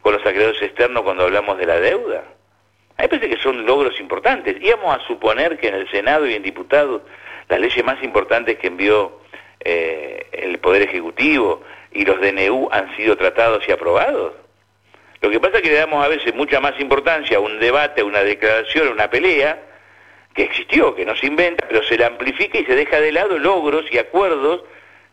con 0.09 0.15
los 0.15 0.27
acreedores 0.27 0.62
externos 0.62 1.03
cuando 1.03 1.25
hablamos 1.25 1.59
de 1.59 1.67
la 1.67 1.79
deuda. 1.79 2.25
A 2.97 3.03
mí 3.03 3.03
me 3.03 3.09
parece 3.09 3.29
que 3.29 3.43
son 3.43 3.67
logros 3.67 4.00
importantes. 4.00 4.57
Íbamos 4.59 4.97
a 4.97 5.07
suponer 5.07 5.59
que 5.59 5.69
en 5.69 5.75
el 5.75 5.91
Senado 5.91 6.27
y 6.27 6.33
en 6.33 6.43
diputados 6.43 7.03
las 7.47 7.61
leyes 7.61 7.85
más 7.85 8.03
importantes 8.03 8.57
que 8.57 8.69
envió 8.69 9.21
eh, 9.61 10.27
el 10.33 10.61
Poder 10.61 10.81
Ejecutivo 10.81 11.62
y 11.93 12.07
los 12.07 12.19
DNU 12.23 12.71
han 12.73 12.97
sido 12.97 13.19
tratados 13.19 13.69
y 13.69 13.73
aprobados. 13.73 14.33
Lo 15.21 15.29
que 15.29 15.38
pasa 15.41 15.59
es 15.59 15.62
que 15.62 15.69
le 15.69 15.77
damos 15.77 16.03
a 16.03 16.09
veces 16.09 16.35
mucha 16.35 16.59
más 16.59 16.81
importancia 16.81 17.37
a 17.37 17.41
un 17.41 17.61
debate, 17.61 18.00
a 18.00 18.07
una 18.07 18.23
declaración, 18.23 18.88
a 18.88 18.93
una 18.93 19.11
pelea, 19.11 19.62
que 20.33 20.45
existió, 20.45 20.95
que 20.95 21.05
no 21.05 21.15
se 21.17 21.27
inventa, 21.27 21.67
pero 21.69 21.83
se 21.83 21.99
la 21.99 22.07
amplifica 22.07 22.59
y 22.59 22.65
se 22.65 22.75
deja 22.75 22.99
de 22.99 23.12
lado 23.12 23.37
logros 23.37 23.85
y 23.93 23.99
acuerdos 23.99 24.65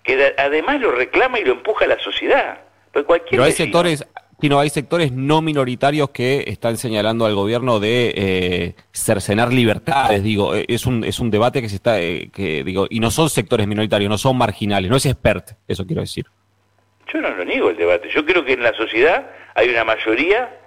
que 0.04 0.34
además 0.38 0.80
lo 0.80 0.92
reclama 0.92 1.38
y 1.38 1.44
lo 1.44 1.52
empuja 1.52 1.86
la 1.86 2.00
sociedad. 2.00 2.60
cualquier 2.94 3.32
pero 3.32 3.44
hay 3.44 3.52
sectores, 3.52 4.06
no 4.42 4.60
hay 4.60 4.70
sectores 4.70 5.12
no 5.12 5.42
minoritarios 5.42 6.10
que 6.10 6.44
están 6.48 6.78
señalando 6.78 7.26
al 7.26 7.36
gobierno 7.36 7.80
de 7.80 8.14
eh, 8.16 8.76
cercenar 8.92 9.52
libertades, 9.52 10.24
digo, 10.24 10.56
eh, 10.56 10.66
es 10.68 10.86
un, 10.86 11.04
es 11.04 11.20
un 11.20 11.32
debate 11.32 11.62
que 11.62 11.70
se 11.70 11.76
está, 11.76 12.00
eh, 12.00 12.30
que 12.34 12.64
digo, 12.64 12.88
y 12.90 13.00
no 13.00 13.12
son 13.12 13.30
sectores 13.30 13.68
minoritarios, 13.68 14.10
no 14.10 14.18
son 14.18 14.38
marginales, 14.38 14.90
no 14.90 14.98
es 14.98 15.06
expert, 15.06 15.52
eso 15.68 15.86
quiero 15.86 16.02
decir. 16.02 16.26
Yo 17.12 17.22
no 17.22 17.30
lo 17.30 17.46
niego 17.46 17.70
el 17.70 17.78
debate, 17.78 18.10
yo 18.14 18.26
creo 18.26 18.44
que 18.46 18.54
en 18.54 18.64
la 18.64 18.74
sociedad 18.74 19.30
hay 19.56 19.70
una 19.70 19.84
mayoría 19.84 20.60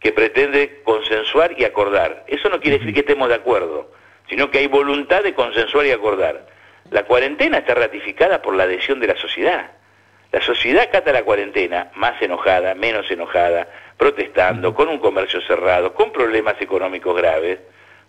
que 0.00 0.12
pretende 0.12 0.80
consensuar 0.84 1.54
y 1.58 1.64
acordar. 1.64 2.24
Eso 2.26 2.48
no 2.48 2.60
quiere 2.60 2.78
decir 2.78 2.92
que 2.92 3.00
estemos 3.00 3.28
de 3.28 3.36
acuerdo, 3.36 3.92
sino 4.28 4.50
que 4.50 4.58
hay 4.58 4.66
voluntad 4.66 5.22
de 5.22 5.34
consensuar 5.34 5.86
y 5.86 5.92
acordar. 5.92 6.46
La 6.90 7.04
cuarentena 7.04 7.58
está 7.58 7.74
ratificada 7.74 8.42
por 8.42 8.56
la 8.56 8.64
adhesión 8.64 8.98
de 8.98 9.06
la 9.06 9.16
sociedad. 9.16 9.70
La 10.32 10.40
sociedad 10.40 10.88
cata 10.90 11.12
la 11.12 11.24
cuarentena, 11.24 11.90
más 11.94 12.20
enojada, 12.22 12.74
menos 12.74 13.10
enojada, 13.10 13.68
protestando, 13.98 14.74
con 14.74 14.88
un 14.88 14.98
comercio 14.98 15.42
cerrado, 15.42 15.92
con 15.92 16.10
problemas 16.10 16.54
económicos 16.58 17.14
graves, 17.14 17.60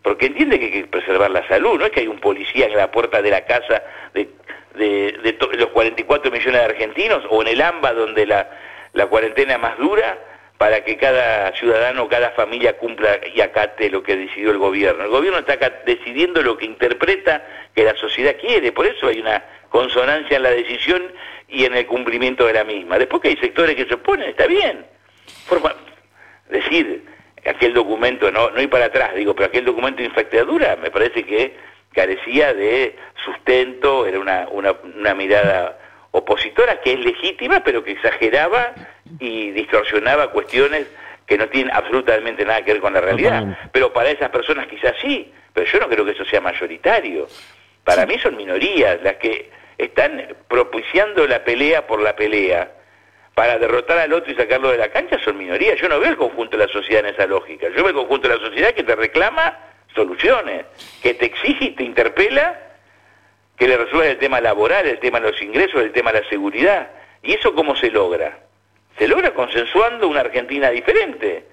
porque 0.02 0.28
entiende 0.28 0.58
que 0.58 0.66
hay 0.66 0.72
que 0.72 0.88
preservar 0.88 1.32
la 1.32 1.46
salud, 1.50 1.78
no 1.78 1.86
es 1.86 1.92
que 1.92 2.00
hay 2.00 2.08
un 2.08 2.20
policía 2.20 2.68
en 2.68 2.78
la 2.78 2.90
puerta 2.90 3.22
de 3.22 3.30
la 3.30 3.46
casa 3.46 3.84
de, 4.14 4.30
de, 4.76 5.38
los 5.58 5.68
44 5.68 6.32
millones 6.32 6.54
de 6.54 6.66
argentinos 6.66 7.24
o 7.30 7.42
en 7.42 7.50
el 7.50 7.62
AMBA 7.62 7.94
donde 7.94 8.26
la, 8.26 8.50
la 8.94 9.08
cuarentena 9.08 9.56
es 9.56 9.60
más 9.60 9.78
dura 9.78 10.18
para 10.58 10.82
que 10.84 10.96
cada 10.96 11.54
ciudadano, 11.56 12.08
cada 12.08 12.32
familia 12.32 12.78
cumpla 12.78 13.20
y 13.36 13.42
acate 13.42 13.90
lo 13.90 14.02
que 14.02 14.16
decidió 14.16 14.52
el 14.52 14.60
gobierno. 14.60 15.04
El 15.04 15.10
gobierno 15.10 15.40
está 15.40 15.58
decidiendo 15.86 16.42
lo 16.42 16.58
que 16.58 16.66
interpreta 16.66 17.46
que 17.76 17.84
la 17.84 17.96
sociedad 17.96 18.38
quiere, 18.40 18.72
por 18.72 18.86
eso 18.86 19.08
hay 19.08 19.20
una 19.20 19.44
consonancia 19.70 20.38
en 20.38 20.44
la 20.44 20.52
decisión 20.52 21.12
y 21.48 21.66
en 21.66 21.76
el 21.76 21.86
cumplimiento 21.86 22.46
de 22.46 22.54
la 22.54 22.64
misma. 22.64 22.98
Después 22.98 23.22
que 23.22 23.30
hay 23.30 23.38
sectores 23.38 23.76
que 23.76 23.86
se 23.86 23.96
oponen, 23.96 24.30
está 24.30 24.48
bien. 24.48 24.86
Forma, 25.46 25.76
decir, 26.50 27.06
aquel 27.46 27.74
documento, 27.74 28.32
no, 28.32 28.50
no 28.50 28.62
ir 28.62 28.70
para 28.70 28.86
atrás, 28.86 29.16
digo, 29.16 29.36
pero 29.36 29.48
aquel 29.48 29.66
documento 29.66 30.00
de 30.00 30.08
infectadura 30.08 30.78
me 30.82 30.92
parece 30.92 31.24
que 31.24 31.56
carecía 31.94 32.54
de 32.54 32.96
sustento, 33.24 34.06
era 34.06 34.20
una, 34.20 34.48
una, 34.50 34.72
una 34.72 35.14
mirada 35.14 35.78
opositora 36.12 36.80
que 36.82 36.94
es 36.94 37.00
legítima, 37.00 37.64
pero 37.64 37.84
que 37.84 37.92
exageraba 37.92 38.74
y 39.20 39.52
distorsionaba 39.52 40.32
cuestiones 40.32 40.88
que 41.26 41.38
no 41.38 41.48
tienen 41.48 41.74
absolutamente 41.74 42.46
nada 42.46 42.64
que 42.64 42.74
ver 42.74 42.82
con 42.82 42.94
la 42.94 43.02
realidad. 43.02 43.58
Pero 43.72 43.94
para 43.94 44.12
esas 44.12 44.30
personas 44.30 44.68
quizás 44.68 44.96
sí, 45.02 45.32
pero 45.54 45.70
yo 45.72 45.80
no 45.80 45.90
creo 45.90 46.06
que 46.06 46.12
eso 46.12 46.26
sea 46.26 46.42
mayoritario. 46.42 47.28
Para 47.84 48.06
mí 48.06 48.18
son 48.20 48.36
minorías 48.36 49.02
las 49.02 49.16
que 49.16 49.50
están 49.78 50.36
propiciando 50.48 51.28
la 51.28 51.44
pelea 51.44 51.88
por 51.88 52.02
la 52.02 52.16
pelea 52.16 52.72
para 53.34 53.58
derrotar 53.58 53.98
al 53.98 54.14
otro 54.14 54.32
y 54.32 54.36
sacarlo 54.36 54.72
de 54.72 54.78
la 54.78 54.90
cancha 54.90 55.18
son 55.24 55.38
minorías. 55.38 55.80
Yo 55.80 55.90
no 55.90 56.00
veo 56.00 56.12
el 56.12 56.18
conjunto 56.18 56.58
de 56.58 56.68
la 56.68 56.72
sociedad 56.72 57.06
en 57.06 57.14
esa 57.14 57.26
lógica. 57.26 57.68
Yo 57.70 57.78
veo 57.78 57.88
el 57.88 57.96
conjunto 57.96 58.28
de 58.28 58.38
la 58.38 58.46
sociedad 58.46 58.74
que 58.74 58.84
te 58.84 58.96
reclama 58.96 59.58
soluciones, 59.96 60.66
que 61.02 61.14
te 61.16 61.26
exige 61.26 61.66
y 61.66 61.72
te 61.72 61.84
interpela 61.84 62.60
que 63.58 63.68
le 63.68 63.78
resuelva 63.78 64.08
el 64.08 64.18
tema 64.18 64.42
laboral, 64.42 64.86
el 64.88 65.00
tema 65.00 65.20
de 65.20 65.32
los 65.32 65.42
ingresos, 65.42 65.82
el 65.82 65.92
tema 65.92 66.12
de 66.12 66.22
la 66.22 66.30
seguridad. 66.30 66.90
¿Y 67.22 67.34
eso 67.34 67.54
cómo 67.54 67.76
se 67.76 67.90
logra? 67.90 68.40
Se 68.98 69.08
logra 69.08 69.34
consensuando 69.34 70.08
una 70.08 70.22
Argentina 70.22 70.70
diferente. 70.70 71.46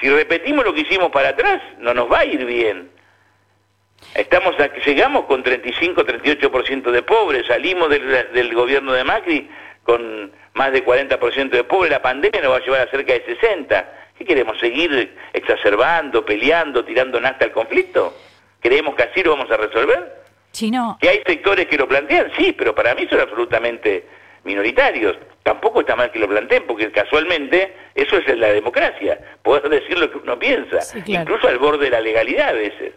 Si 0.00 0.08
repetimos 0.08 0.64
lo 0.64 0.74
que 0.74 0.82
hicimos 0.82 1.10
para 1.10 1.30
atrás, 1.30 1.62
no 1.78 1.94
nos 1.94 2.10
va 2.10 2.20
a 2.20 2.24
ir 2.24 2.44
bien. 2.44 2.90
Estamos 4.14 4.56
llegamos 4.84 5.26
con 5.26 5.42
35, 5.42 6.04
38% 6.04 6.90
de 6.90 7.02
pobres, 7.02 7.46
salimos 7.46 7.88
del, 7.90 8.54
gobierno 8.54 8.92
de 8.92 9.04
Macri 9.04 9.48
con 9.84 10.32
más 10.54 10.72
de 10.72 10.84
40% 10.84 11.50
de 11.50 11.64
pobres, 11.64 11.90
la 11.90 12.02
pandemia 12.02 12.42
nos 12.42 12.52
va 12.52 12.56
a 12.56 12.60
llevar 12.60 12.80
a 12.80 12.90
cerca 12.90 13.12
de 13.12 13.24
60. 13.24 13.92
¿Qué 14.18 14.24
queremos? 14.24 14.58
¿Seguir 14.58 15.16
exacerbando, 15.32 16.24
peleando, 16.24 16.84
tirando 16.84 17.20
nasta 17.20 17.44
al 17.44 17.52
conflicto? 17.52 18.14
¿Creemos 18.60 18.96
que 18.96 19.04
así 19.04 19.22
lo 19.22 19.36
vamos 19.36 19.50
a 19.50 19.56
resolver? 19.56 20.24
Chino. 20.52 20.98
¿Que 21.00 21.08
hay 21.08 21.22
sectores 21.24 21.66
que 21.66 21.78
lo 21.78 21.86
plantean? 21.86 22.32
Sí, 22.36 22.52
pero 22.52 22.74
para 22.74 22.94
mí 22.94 23.06
son 23.08 23.20
absolutamente 23.20 24.06
minoritarios. 24.42 25.16
Tampoco 25.44 25.80
está 25.80 25.94
mal 25.94 26.10
que 26.10 26.18
lo 26.18 26.28
planteen, 26.28 26.64
porque 26.66 26.90
casualmente 26.90 27.74
eso 27.94 28.18
es 28.18 28.36
la 28.36 28.48
democracia. 28.48 29.18
Poder 29.42 29.68
decir 29.68 29.98
lo 29.98 30.10
que 30.10 30.18
uno 30.18 30.38
piensa, 30.38 30.78
incluso 31.06 31.46
al 31.46 31.58
borde 31.58 31.84
de 31.84 31.90
la 31.90 32.00
legalidad 32.00 32.48
a 32.48 32.52
veces. 32.52 32.92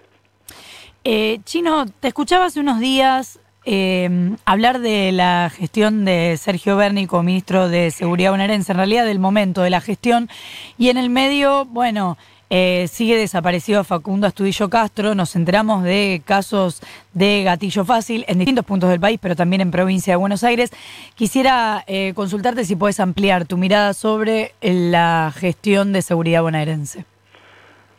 Eh, 1.04 1.40
Chino, 1.46 1.88
te 2.00 2.10
escuchaba 2.10 2.46
hace 2.46 2.60
unos 2.60 2.80
días 2.80 3.40
eh, 3.66 4.36
hablar 4.46 4.80
de 4.80 5.12
la 5.12 5.50
gestión 5.50 6.06
de 6.06 6.38
Sergio 6.38 6.78
Berni 6.78 7.08
como 7.08 7.24
ministro 7.24 7.70
de 7.70 7.90
Seguridad 7.90 8.30
bonaerense, 8.30 8.72
en 8.72 8.78
realidad 8.78 9.06
del 9.06 9.18
momento 9.18 9.64
de 9.64 9.72
la 9.72 9.82
gestión, 9.82 10.30
y 10.78 10.90
en 10.90 10.98
el 10.98 11.10
medio, 11.10 11.66
bueno, 11.66 12.20
eh, 12.52 12.88
sigue 12.92 13.18
desaparecido 13.18 13.84
Facundo 13.84 14.28
Astudillo 14.28 14.70
Castro, 14.70 15.16
nos 15.16 15.36
enteramos 15.36 15.84
de 15.84 16.22
casos 16.24 16.82
de 17.14 17.44
gatillo 17.46 17.84
fácil 17.84 18.24
en 18.28 18.38
distintos 18.38 18.66
puntos 18.66 18.92
del 18.92 19.00
país, 19.00 19.18
pero 19.20 19.36
también 19.36 19.62
en 19.62 19.72
provincia 19.72 20.14
de 20.14 20.18
Buenos 20.18 20.44
Aires. 20.44 20.70
Quisiera 21.16 21.84
consultarte 22.14 22.64
si 22.64 22.76
puedes 22.76 23.00
ampliar 23.00 23.46
tu 23.46 23.58
mirada 23.58 23.96
sobre 23.96 24.54
la 24.62 25.34
gestión 25.36 25.94
de 25.94 26.04
seguridad 26.04 26.44
bonaerense. 26.44 27.06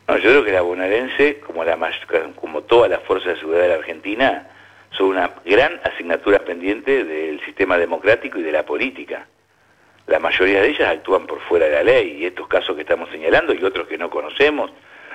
No, 0.07 0.17
yo 0.17 0.29
creo 0.31 0.43
que 0.43 0.51
la 0.51 0.61
bonaerense, 0.61 1.39
como, 1.39 1.63
la, 1.63 1.77
como 2.35 2.63
todas 2.63 2.89
las 2.89 3.01
fuerzas 3.03 3.35
de 3.35 3.39
seguridad 3.39 3.63
de 3.63 3.69
la 3.69 3.75
Argentina, 3.75 4.49
son 4.91 5.07
una 5.07 5.31
gran 5.45 5.79
asignatura 5.83 6.39
pendiente 6.39 7.05
del 7.05 7.39
sistema 7.45 7.77
democrático 7.77 8.37
y 8.37 8.43
de 8.43 8.51
la 8.51 8.65
política. 8.65 9.27
La 10.07 10.19
mayoría 10.19 10.61
de 10.61 10.69
ellas 10.69 10.89
actúan 10.89 11.25
por 11.25 11.39
fuera 11.41 11.67
de 11.67 11.71
la 11.71 11.83
ley 11.83 12.17
y 12.19 12.25
estos 12.25 12.47
casos 12.49 12.75
que 12.75 12.81
estamos 12.81 13.09
señalando 13.11 13.53
y 13.53 13.63
otros 13.63 13.87
que 13.87 13.97
no 13.97 14.09
conocemos 14.09 14.71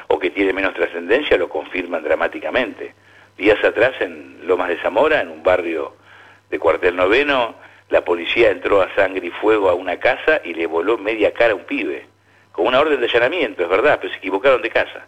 o 0.07 0.19
que 0.19 0.31
tienen 0.31 0.57
menos 0.57 0.73
trascendencia 0.73 1.37
lo 1.37 1.51
confirman 1.51 2.03
dramáticamente. 2.03 2.95
Días 3.37 3.63
atrás 3.63 3.93
en 4.01 4.47
Lomas 4.47 4.69
de 4.69 4.81
Zamora, 4.81 5.21
en 5.21 5.29
un 5.29 5.43
barrio 5.43 5.97
de 6.49 6.59
cuartel 6.59 6.97
noveno, 6.97 7.57
la 7.91 8.03
policía 8.07 8.51
entró 8.51 8.81
a 8.81 8.95
sangre 8.95 9.27
y 9.27 9.31
fuego 9.31 9.69
a 9.69 9.75
una 9.75 9.99
casa 9.99 10.41
y 10.43 10.55
le 10.55 10.67
voló 10.67 10.97
media 10.97 11.35
cara 11.35 11.53
a 11.53 11.57
un 11.57 11.65
pibe 11.65 12.07
con 12.59 12.67
una 12.67 12.81
orden 12.81 12.99
de 12.99 13.07
allanamiento, 13.07 13.63
es 13.63 13.69
verdad, 13.69 14.01
pero 14.01 14.13
se 14.13 14.19
equivocaron 14.19 14.61
de 14.61 14.69
casa. 14.69 15.07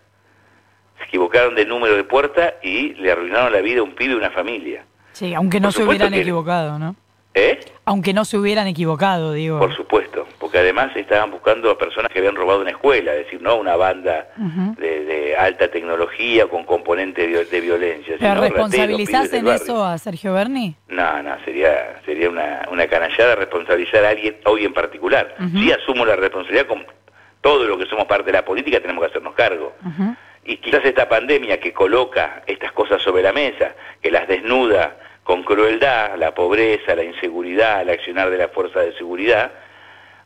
Se 0.99 1.05
equivocaron 1.05 1.57
de 1.57 1.67
número 1.67 1.97
de 1.97 2.05
puerta 2.05 2.55
y 2.63 2.95
le 2.95 3.11
arruinaron 3.11 3.53
la 3.53 3.61
vida 3.61 3.81
a 3.81 3.83
un 3.83 3.97
pibe 3.97 4.13
y 4.13 4.17
una 4.17 4.31
familia. 4.31 4.85
Sí, 5.11 5.35
aunque 5.35 5.59
no 5.59 5.73
se 5.73 5.83
hubieran 5.83 6.15
equivocado, 6.15 6.79
¿no? 6.79 6.95
¿Eh? 7.35 7.59
Aunque 7.85 8.13
no 8.13 8.25
se 8.25 8.39
hubieran 8.39 8.69
equivocado, 8.69 9.33
digo. 9.33 9.59
Por 9.59 9.75
supuesto, 9.75 10.29
porque 10.39 10.59
además 10.59 10.97
estaban 10.97 11.33
buscando 11.33 11.73
a 11.73 11.79
personas 11.79 12.13
que 12.13 12.21
habían 12.21 12.37
robado 12.37 12.61
una 12.61 12.71
escuela, 12.71 13.13
es 13.15 13.25
decir, 13.25 13.43
no 13.43 13.57
una 13.57 13.75
banda 13.75 14.29
de, 14.79 15.35
alta 15.37 15.69
tecnología 15.69 16.47
con 16.47 16.65
componente 16.65 17.27
de, 17.27 17.61
violencia. 17.61 18.15
¿Pero 18.21 18.41
responsabilizás 18.41 19.33
en 19.33 19.49
eso 19.49 19.85
a 19.85 19.99
Sergio 19.99 20.35
Berni? 20.35 20.77
No, 20.89 21.21
no, 21.23 21.37
sería, 21.45 22.01
sería 22.05 22.29
una, 22.29 22.69
una 22.71 22.87
canallada 22.87 23.35
responsabilizar 23.35 24.05
a 24.05 24.11
alguien 24.11 24.37
hoy 24.45 24.65
en 24.65 24.73
particular. 24.73 25.35
Sí 25.53 25.73
asumo 25.73 26.05
la 26.05 26.15
responsabilidad 26.15 26.67
con 26.67 26.85
todo 27.41 27.65
lo 27.65 27.79
que 27.79 27.87
somos 27.87 28.07
parte 28.07 28.27
de 28.27 28.33
la 28.33 28.45
política 28.45 28.81
tenemos 28.81 29.03
que 29.03 29.11
hacernos 29.11 29.35
cargo. 29.35 29.75
Y 30.45 30.57
quizás 30.57 30.85
esta 30.85 31.09
pandemia 31.09 31.61
que 31.61 31.73
coloca 31.73 32.43
estas 32.47 32.73
cosas 32.73 33.03
sobre 33.03 33.23
la 33.23 33.33
mesa, 33.33 33.75
que 34.03 34.11
las 34.11 34.27
desnuda 34.27 34.97
con 35.23 35.43
crueldad, 35.45 36.17
la 36.17 36.35
pobreza, 36.35 36.95
la 36.95 37.05
inseguridad, 37.05 37.83
el 37.83 37.91
accionar 37.91 38.31
de 38.31 38.39
la 38.39 38.49
fuerza 38.49 38.81
de 38.81 38.93
seguridad, 38.95 39.53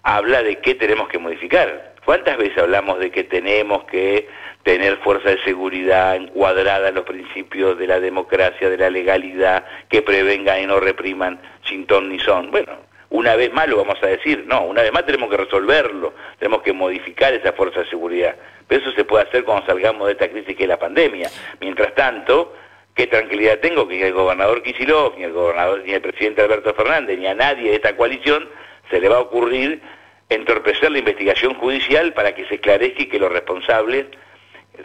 habla 0.02 0.42
de 0.42 0.60
qué 0.60 0.74
tenemos 0.74 1.08
que 1.08 1.18
modificar. 1.18 1.94
¿Cuántas 2.04 2.36
veces 2.36 2.58
hablamos 2.58 2.98
de 2.98 3.10
que 3.10 3.24
tenemos 3.24 3.84
que 3.84 4.28
tener 4.62 4.98
fuerza 4.98 5.30
de 5.30 5.42
seguridad 5.42 6.16
encuadrada 6.16 6.88
en 6.88 6.94
los 6.94 7.04
principios 7.04 7.78
de 7.78 7.86
la 7.86 8.00
democracia, 8.00 8.68
de 8.68 8.78
la 8.78 8.90
legalidad, 8.90 9.64
que 9.88 10.02
prevengan 10.02 10.60
y 10.62 10.66
no 10.66 10.80
repriman 10.80 11.40
sin 11.66 11.86
ton 11.86 12.08
ni 12.08 12.18
son? 12.18 12.50
Bueno, 12.50 12.72
una 13.14 13.36
vez 13.36 13.52
más 13.52 13.68
lo 13.68 13.76
vamos 13.76 13.96
a 14.02 14.08
decir, 14.08 14.42
no, 14.48 14.62
una 14.62 14.82
vez 14.82 14.92
más 14.92 15.06
tenemos 15.06 15.30
que 15.30 15.36
resolverlo, 15.36 16.14
tenemos 16.36 16.62
que 16.62 16.72
modificar 16.72 17.32
esa 17.32 17.52
fuerza 17.52 17.80
de 17.80 17.88
seguridad. 17.88 18.34
Pero 18.66 18.82
eso 18.82 18.90
se 18.90 19.04
puede 19.04 19.22
hacer 19.22 19.44
cuando 19.44 19.64
salgamos 19.66 20.06
de 20.06 20.14
esta 20.14 20.28
crisis 20.28 20.56
que 20.56 20.64
es 20.64 20.68
la 20.68 20.80
pandemia. 20.80 21.30
Mientras 21.60 21.94
tanto, 21.94 22.56
qué 22.92 23.06
tranquilidad 23.06 23.60
tengo 23.60 23.86
que 23.86 23.98
ni 23.98 24.02
el 24.02 24.12
gobernador 24.12 24.64
Kicillof, 24.64 25.16
ni 25.16 25.22
el 25.22 25.32
gobernador, 25.32 25.84
ni 25.86 25.92
el 25.92 26.00
presidente 26.00 26.42
Alberto 26.42 26.74
Fernández, 26.74 27.16
ni 27.16 27.28
a 27.28 27.34
nadie 27.36 27.70
de 27.70 27.76
esta 27.76 27.96
coalición 27.96 28.48
se 28.90 28.98
le 28.98 29.08
va 29.08 29.18
a 29.18 29.20
ocurrir 29.20 29.80
entorpecer 30.28 30.90
la 30.90 30.98
investigación 30.98 31.54
judicial 31.54 32.14
para 32.14 32.34
que 32.34 32.46
se 32.46 32.56
esclarezca 32.56 33.04
y 33.04 33.06
que 33.06 33.20
los 33.20 33.30
responsables 33.30 34.06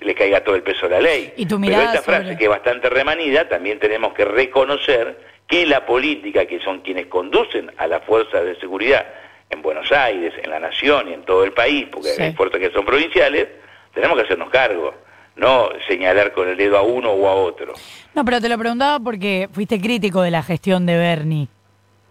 le 0.01 0.13
caiga 0.13 0.43
todo 0.43 0.53
el 0.53 0.61
peso 0.61 0.85
a 0.85 0.89
la 0.89 1.01
ley. 1.01 1.33
¿Y 1.35 1.47
tu 1.47 1.59
Pero 1.59 1.81
esta 1.81 2.03
frase 2.03 2.37
que 2.37 2.43
es 2.43 2.49
bastante 2.49 2.91
remanida, 2.91 3.49
también 3.49 3.79
tenemos 3.79 4.13
que 4.13 4.23
reconocer 4.23 5.28
que 5.49 5.65
la 5.65 5.85
política, 5.85 6.45
que 6.45 6.59
son 6.61 6.79
quienes 6.81 7.07
conducen 7.07 7.71
a 7.77 7.87
las 7.87 8.03
fuerzas 8.05 8.45
de 8.45 8.55
seguridad 8.59 9.05
en 9.49 9.61
Buenos 9.63 9.91
Aires, 9.91 10.31
en 10.41 10.51
la 10.51 10.59
Nación 10.59 11.09
y 11.09 11.13
en 11.13 11.23
todo 11.23 11.43
el 11.43 11.51
país, 11.53 11.87
porque 11.91 12.09
Sí. 12.09 12.21
hay 12.21 12.33
fuerzas 12.33 12.61
que 12.61 12.69
son 12.71 12.85
provinciales, 12.85 13.47
tenemos 13.93 14.15
que 14.15 14.23
hacernos 14.25 14.49
cargo, 14.51 14.93
no 15.35 15.69
señalar 15.87 16.33
con 16.33 16.47
el 16.47 16.55
dedo 16.55 16.77
a 16.77 16.83
uno 16.83 17.11
o 17.11 17.27
a 17.27 17.33
otro. 17.33 17.73
No, 18.13 18.23
pero 18.23 18.39
te 18.39 18.47
lo 18.47 18.57
preguntaba 18.59 18.99
porque 18.99 19.49
fuiste 19.51 19.81
crítico 19.81 20.21
de 20.21 20.29
la 20.29 20.43
gestión 20.43 20.85
de 20.85 20.97
Bernie. 20.97 21.47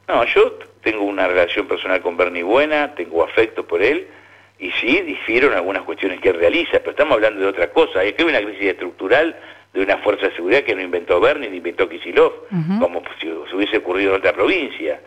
No, 0.08 0.24
yo 0.24 0.54
tengo 0.82 1.04
una 1.04 1.28
relación 1.28 1.68
personal 1.68 2.00
con 2.02 2.16
Bernie 2.16 2.42
buena, 2.42 2.92
tengo 2.96 3.22
afecto 3.22 3.64
por 3.64 3.82
él, 3.82 4.08
y 4.58 4.72
sí, 4.72 5.00
difiero 5.02 5.46
en 5.46 5.54
algunas 5.54 5.82
cuestiones 5.84 6.20
que 6.20 6.30
él 6.30 6.40
realiza, 6.40 6.78
pero 6.80 6.90
estamos 6.90 7.12
hablando 7.14 7.40
de 7.40 7.46
otra 7.46 7.70
cosa. 7.70 8.02
Es 8.02 8.14
que 8.14 8.22
hay 8.24 8.28
una 8.30 8.40
crisis 8.40 8.64
estructural 8.64 9.36
de 9.72 9.82
una 9.82 9.98
fuerza 9.98 10.28
de 10.28 10.34
seguridad 10.36 10.62
que 10.62 10.74
no 10.74 10.82
inventó 10.82 11.20
Bernie 11.20 11.50
ni 11.50 11.58
inventó 11.58 11.88
Kisilov, 11.88 12.32
como 12.80 13.02
si 13.20 13.26
se 13.26 13.56
hubiese 13.56 13.78
ocurrido 13.78 14.10
en 14.10 14.20
otra 14.20 14.32
provincia. 14.32 15.00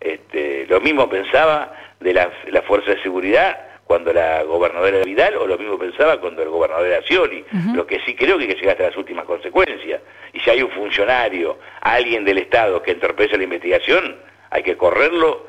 Este, 0.00 0.66
lo 0.68 0.80
mismo 0.80 1.08
pensaba 1.08 1.72
de 2.00 2.14
la, 2.14 2.30
la 2.50 2.62
fuerza 2.62 2.92
de 2.92 3.02
seguridad 3.02 3.58
cuando 3.84 4.12
la 4.12 4.42
gobernadora 4.42 4.98
era 4.98 5.04
Vidal, 5.04 5.36
o 5.36 5.46
lo 5.46 5.56
mismo 5.56 5.78
pensaba 5.78 6.20
cuando 6.20 6.42
el 6.42 6.50
gobernador 6.50 6.86
era 6.86 7.02
Scioli. 7.02 7.42
Lo 7.74 7.86
que 7.86 8.00
sí 8.00 8.14
creo 8.14 8.36
que 8.36 8.44
hay 8.44 8.50
que 8.50 8.56
llegar 8.56 8.72
hasta 8.72 8.88
las 8.88 8.96
últimas 8.98 9.24
consecuencias. 9.24 10.02
Y 10.34 10.40
si 10.40 10.50
hay 10.50 10.62
un 10.62 10.70
funcionario, 10.70 11.58
alguien 11.80 12.22
del 12.24 12.36
Estado 12.36 12.82
que 12.82 12.90
entorpece 12.90 13.38
la 13.38 13.44
investigación, 13.44 14.16
hay 14.50 14.62
que 14.62 14.76
correrlo 14.76 15.46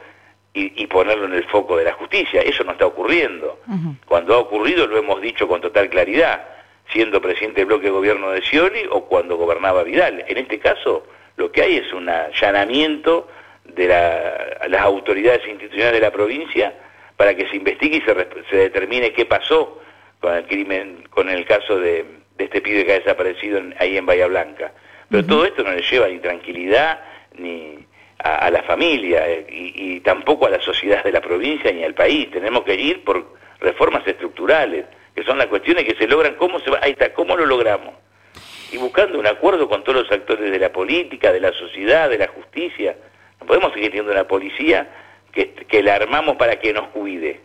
y, 0.54 0.82
y 0.82 0.88
ponerlo 0.88 1.26
en 1.26 1.34
el 1.34 1.44
foco 1.46 1.76
de 1.76 1.84
la 1.84 1.94
justicia. 1.94 2.42
Eso 2.42 2.64
no 2.64 2.72
está 2.72 2.86
ocurriendo. 2.86 3.60
Cuando 4.06 4.36
ha 4.36 4.38
ocurrido 4.38 4.88
lo 4.88 4.98
hemos 4.98 5.20
dicho 5.22 5.46
con 5.46 5.60
total 5.60 5.90
claridad, 5.90 6.42
siendo 6.91 7.22
presidente 7.22 7.62
del 7.62 7.67
bloque 7.67 7.86
de 7.86 7.91
gobierno 7.91 8.31
de 8.31 8.41
Scioli 8.41 8.84
o 8.89 9.05
cuando 9.05 9.38
gobernaba 9.38 9.84
Vidal. 9.84 10.24
En 10.27 10.38
este 10.38 10.60
caso, 10.60 11.05
lo 11.38 11.51
que 11.51 11.62
hay 11.62 11.77
es 11.77 11.93
un 11.93 12.10
allanamiento 12.10 13.27
de 13.65 13.88
la- 13.88 14.58
las 14.67 14.81
autoridades 14.81 15.48
institucionales 15.48 15.93
de 16.00 16.05
la 16.08 16.12
provincia 16.12 16.74
para 17.15 17.36
que 17.36 17.48
se 17.50 17.58
investigue 17.58 17.98
y 17.98 18.01
se, 18.01 18.15
se 18.50 18.55
determine 18.55 19.12
qué 19.13 19.25
pasó 19.25 19.79
con 20.19 20.34
el 20.34 20.46
crimen, 20.46 21.03
con 21.10 21.29
el 21.29 21.46
caso 21.46 21.79
de, 21.79 22.05
de 22.38 22.43
este 22.46 22.62
pibe 22.62 22.86
que 22.86 22.93
ha 22.93 23.00
desaparecido 23.00 23.60
en- 23.60 23.75
ahí 23.79 23.98
en 23.98 24.05
Bahía 24.05 24.27
Blanca. 24.27 24.72
Pero 25.10 25.25
todo 25.25 25.46
esto 25.46 25.63
no 25.63 25.72
le 25.72 25.81
lleva 25.81 26.08
ni 26.08 26.19
tranquilidad 26.19 27.00
ni 27.38 27.79
a, 28.19 28.36
a 28.48 28.51
la 28.51 28.63
familia 28.63 29.27
eh, 29.29 29.46
y, 29.50 29.96
y 29.96 30.00
tampoco 30.01 30.46
a 30.46 30.50
la 30.50 30.60
sociedad 30.62 31.03
de 31.03 31.12
la 31.12 31.22
provincia 31.22 31.72
ni 31.72 31.84
al 31.84 31.93
país. 31.93 32.29
Tenemos 32.31 32.63
que 32.63 32.75
ir 32.75 33.03
por 33.03 33.38
reformas 33.60 34.05
estructurales, 34.08 34.86
que 35.20 35.26
son 35.26 35.38
las 35.38 35.48
cuestiones 35.48 35.84
que 35.84 35.96
se 35.96 36.08
logran, 36.08 36.36
¿cómo 36.36 36.60
se 36.62 36.70
va? 36.70 36.80
Ahí 36.82 36.92
está, 36.92 37.12
¿cómo 37.14 37.36
lo 37.36 37.46
logramos? 37.46 37.94
Y 38.72 38.78
buscando 38.78 39.20
un 39.20 39.28
acuerdo 39.28 39.68
con 39.68 39.84
todos 39.84 40.04
los 40.04 40.12
actores 40.12 40.50
de 40.50 40.60
la 40.60 40.72
política, 40.72 41.34
de 41.34 41.42
la 41.42 41.52
sociedad, 41.52 42.10
de 42.10 42.18
la 42.18 42.28
justicia. 42.28 42.96
No 43.42 43.46
podemos 43.46 43.74
seguir 43.74 43.90
teniendo 43.90 44.14
una 44.14 44.26
policía 44.26 44.90
que, 45.34 45.52
que 45.54 45.84
la 45.84 45.96
armamos 45.96 46.38
para 46.38 46.58
que 46.58 46.72
nos 46.72 46.88
cuide. 46.90 47.42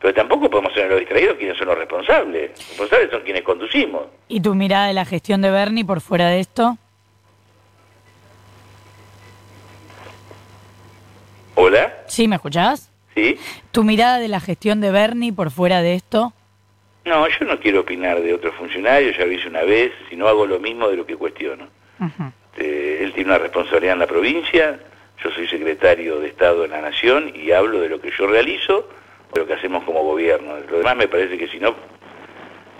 Pero 0.00 0.12
tampoco 0.12 0.50
podemos 0.50 0.72
ser 0.74 0.88
los 0.88 0.98
distraídos 0.98 1.36
quienes 1.36 1.56
son 1.56 1.68
los 1.68 1.78
responsables. 1.78 2.50
Los 2.50 2.68
responsables 2.68 3.10
son 3.10 3.22
quienes 3.22 3.42
conducimos. 3.42 4.06
¿Y 4.26 4.40
tu 4.40 4.56
mirada 4.56 4.88
de 4.88 4.94
la 4.94 5.04
gestión 5.04 5.40
de 5.40 5.50
Bernie 5.50 5.84
por 5.84 6.00
fuera 6.00 6.28
de 6.30 6.40
esto? 6.40 6.78
¿Hola? 11.54 12.04
¿Sí, 12.06 12.26
me 12.26 12.36
escuchás? 12.36 12.90
¿Sí? 13.14 13.36
¿Tu 13.70 13.84
mirada 13.84 14.18
de 14.18 14.28
la 14.28 14.40
gestión 14.40 14.80
de 14.80 14.90
Bernie 14.90 15.32
por 15.32 15.50
fuera 15.50 15.82
de 15.82 15.94
esto? 15.94 16.32
No, 17.08 17.26
yo 17.26 17.46
no 17.46 17.58
quiero 17.58 17.80
opinar 17.80 18.20
de 18.20 18.34
otro 18.34 18.52
funcionario, 18.52 19.12
ya 19.12 19.24
lo 19.24 19.32
hice 19.32 19.48
una 19.48 19.62
vez, 19.62 19.92
si 20.10 20.16
no 20.16 20.28
hago 20.28 20.46
lo 20.46 20.60
mismo 20.60 20.88
de 20.88 20.96
lo 20.96 21.06
que 21.06 21.16
cuestiono. 21.16 21.66
Eh, 22.58 23.00
él 23.02 23.12
tiene 23.14 23.30
una 23.30 23.38
responsabilidad 23.38 23.94
en 23.94 24.00
la 24.00 24.06
provincia, 24.06 24.78
yo 25.24 25.30
soy 25.30 25.48
secretario 25.48 26.20
de 26.20 26.28
Estado 26.28 26.64
en 26.64 26.72
la 26.72 26.82
Nación 26.82 27.32
y 27.34 27.50
hablo 27.50 27.80
de 27.80 27.88
lo 27.88 28.00
que 28.00 28.10
yo 28.10 28.26
realizo, 28.26 28.88
de 29.32 29.40
lo 29.40 29.46
que 29.46 29.54
hacemos 29.54 29.84
como 29.84 30.02
gobierno. 30.02 30.58
Lo 30.70 30.78
demás 30.78 30.96
me 30.96 31.08
parece 31.08 31.38
que 31.38 31.48
si 31.48 31.58
no, 31.58 31.74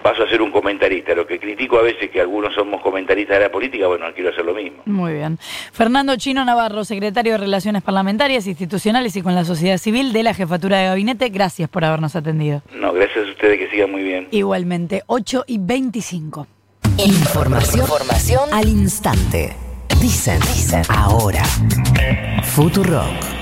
paso 0.09 0.23
a 0.23 0.29
ser 0.29 0.41
un 0.41 0.51
comentarista. 0.51 1.15
Lo 1.15 1.27
que 1.27 1.39
critico 1.39 1.79
a 1.79 1.83
veces 1.83 2.11
que 2.11 2.21
algunos 2.21 2.55
somos 2.55 2.81
comentaristas 2.81 3.37
de 3.37 3.45
la 3.45 3.53
política, 3.53 3.87
bueno, 3.87 4.07
no 4.07 4.15
quiero 4.15 4.31
hacer 4.31 4.45
lo 4.45 4.55
mismo. 4.55 4.83
Muy 4.87 5.15
bien. 5.15 5.39
Fernando 5.73 6.17
Chino 6.17 6.45
Navarro, 6.45 6.85
secretario 6.85 7.33
de 7.33 7.39
Relaciones 7.39 7.83
Parlamentarias, 7.83 8.47
Institucionales 8.47 9.15
y 9.17 9.23
con 9.23 9.35
la 9.35 9.45
Sociedad 9.45 9.77
Civil 9.77 10.13
de 10.13 10.23
la 10.23 10.33
Jefatura 10.33 10.79
de 10.79 10.87
Gabinete, 10.87 11.29
gracias 11.29 11.69
por 11.69 11.85
habernos 11.85 12.17
atendido. 12.17 12.63
No, 12.73 12.93
gracias 12.93 13.27
a 13.27 13.31
ustedes 13.31 13.59
que 13.59 13.71
sigan 13.71 13.91
muy 13.91 14.03
bien. 14.03 14.29
Igualmente, 14.31 15.03
8 15.07 15.45
y 15.47 15.59
25. 15.59 16.47
Información, 16.97 17.83
Información 17.83 18.49
al 18.53 18.69
instante. 18.69 19.55
Dicen, 20.01 20.41
dicen 20.41 20.83
ahora. 20.89 21.45
Futurock. 22.45 23.38